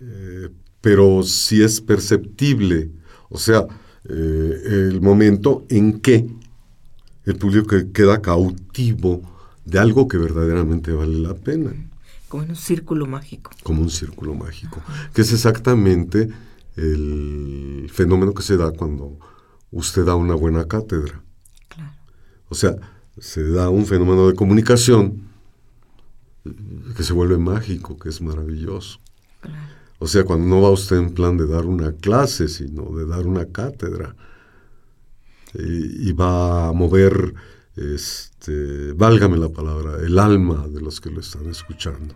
eh, 0.00 0.48
pero 0.80 1.22
sí 1.22 1.62
es 1.62 1.80
perceptible. 1.80 2.90
O 3.28 3.38
sea, 3.38 3.66
eh, 4.08 4.62
el 4.66 5.00
momento 5.00 5.66
en 5.68 6.00
que 6.00 6.26
el 7.26 7.36
público 7.36 7.66
que- 7.68 7.90
queda 7.92 8.22
cautivo 8.22 9.20
de 9.64 9.78
algo 9.78 10.08
que 10.08 10.16
verdaderamente 10.16 10.92
vale 10.92 11.18
la 11.18 11.34
pena 11.34 11.72
Como 12.28 12.44
en 12.44 12.50
un 12.50 12.56
círculo 12.56 13.06
mágico. 13.06 13.50
como 13.62 13.82
un 13.82 13.90
círculo 13.90 14.34
mágico, 14.34 14.80
que 15.12 15.22
es 15.22 15.32
exactamente 15.32 16.28
el 16.76 17.88
fenómeno 17.92 18.32
que 18.34 18.42
se 18.42 18.56
da 18.56 18.70
cuando 18.72 19.18
usted 19.70 20.04
da 20.04 20.14
una 20.14 20.34
buena 20.34 20.66
cátedra. 20.66 21.22
Claro. 21.68 21.92
O 22.48 22.54
sea, 22.54 22.76
se 23.18 23.42
da 23.50 23.70
un 23.70 23.86
fenómeno 23.86 24.28
de 24.28 24.34
comunicación 24.34 25.22
que 26.96 27.02
se 27.02 27.12
vuelve 27.12 27.38
mágico, 27.38 27.98
que 27.98 28.08
es 28.08 28.20
maravilloso. 28.20 29.00
Claro. 29.40 29.58
O 29.98 30.06
sea, 30.06 30.24
cuando 30.24 30.46
no 30.46 30.60
va 30.62 30.70
usted 30.70 30.96
en 30.98 31.14
plan 31.14 31.36
de 31.38 31.46
dar 31.46 31.64
una 31.64 31.92
clase, 31.92 32.48
sino 32.48 32.90
de 32.96 33.06
dar 33.06 33.26
una 33.26 33.46
cátedra. 33.46 34.14
Y, 35.58 36.10
y 36.10 36.12
va 36.12 36.68
a 36.68 36.72
mover, 36.72 37.34
este, 37.76 38.92
válgame 38.92 39.38
la 39.38 39.48
palabra, 39.48 39.98
el 40.04 40.18
alma 40.18 40.66
de 40.68 40.80
los 40.80 41.00
que 41.00 41.10
lo 41.10 41.20
están 41.20 41.48
escuchando. 41.48 42.14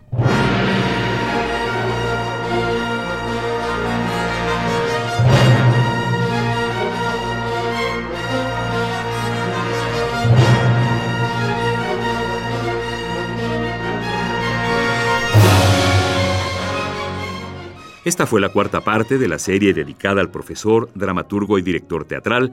Esta 18.03 18.25
fue 18.25 18.41
la 18.41 18.49
cuarta 18.49 18.81
parte 18.81 19.19
de 19.19 19.27
la 19.27 19.37
serie 19.37 19.73
dedicada 19.73 20.21
al 20.21 20.31
profesor, 20.31 20.89
dramaturgo 20.95 21.59
y 21.59 21.61
director 21.61 22.03
teatral 22.03 22.51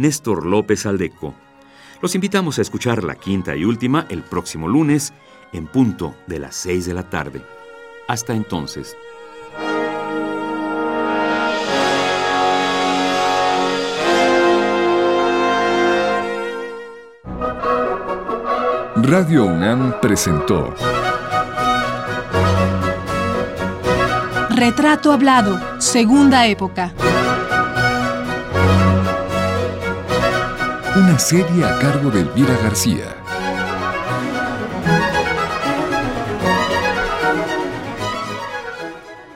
Néstor 0.00 0.46
López 0.46 0.86
Aldeco. 0.86 1.34
Los 2.00 2.14
invitamos 2.14 2.58
a 2.58 2.62
escuchar 2.62 3.04
la 3.04 3.16
quinta 3.16 3.54
y 3.54 3.66
última 3.66 4.06
el 4.08 4.22
próximo 4.22 4.66
lunes 4.66 5.12
en 5.52 5.66
punto 5.66 6.14
de 6.26 6.38
las 6.38 6.56
6 6.56 6.86
de 6.86 6.94
la 6.94 7.02
tarde. 7.10 7.42
Hasta 8.08 8.32
entonces. 8.32 8.96
Radio 18.96 19.44
UNAM 19.44 20.00
presentó 20.00 20.74
Retrato 24.48 25.12
Hablado, 25.12 25.60
Segunda 25.78 26.46
Época. 26.46 26.94
Una 30.96 31.18
serie 31.20 31.64
a 31.64 31.78
cargo 31.78 32.10
de 32.10 32.22
Elvira 32.22 32.56
García. 32.62 33.14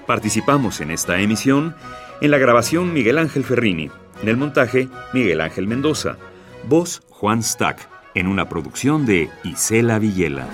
Participamos 0.04 0.80
en 0.80 0.90
esta 0.90 1.20
emisión 1.20 1.76
en 2.20 2.30
la 2.32 2.38
grabación 2.38 2.92
Miguel 2.92 3.18
Ángel 3.18 3.44
Ferrini, 3.44 3.88
en 4.22 4.28
el 4.28 4.36
montaje 4.36 4.88
Miguel 5.12 5.40
Ángel 5.40 5.68
Mendoza, 5.68 6.16
voz 6.64 7.02
Juan 7.08 7.42
Stack, 7.42 7.88
en 8.14 8.26
una 8.26 8.48
producción 8.48 9.06
de 9.06 9.30
Isela 9.44 10.00
Villela. 10.00 10.48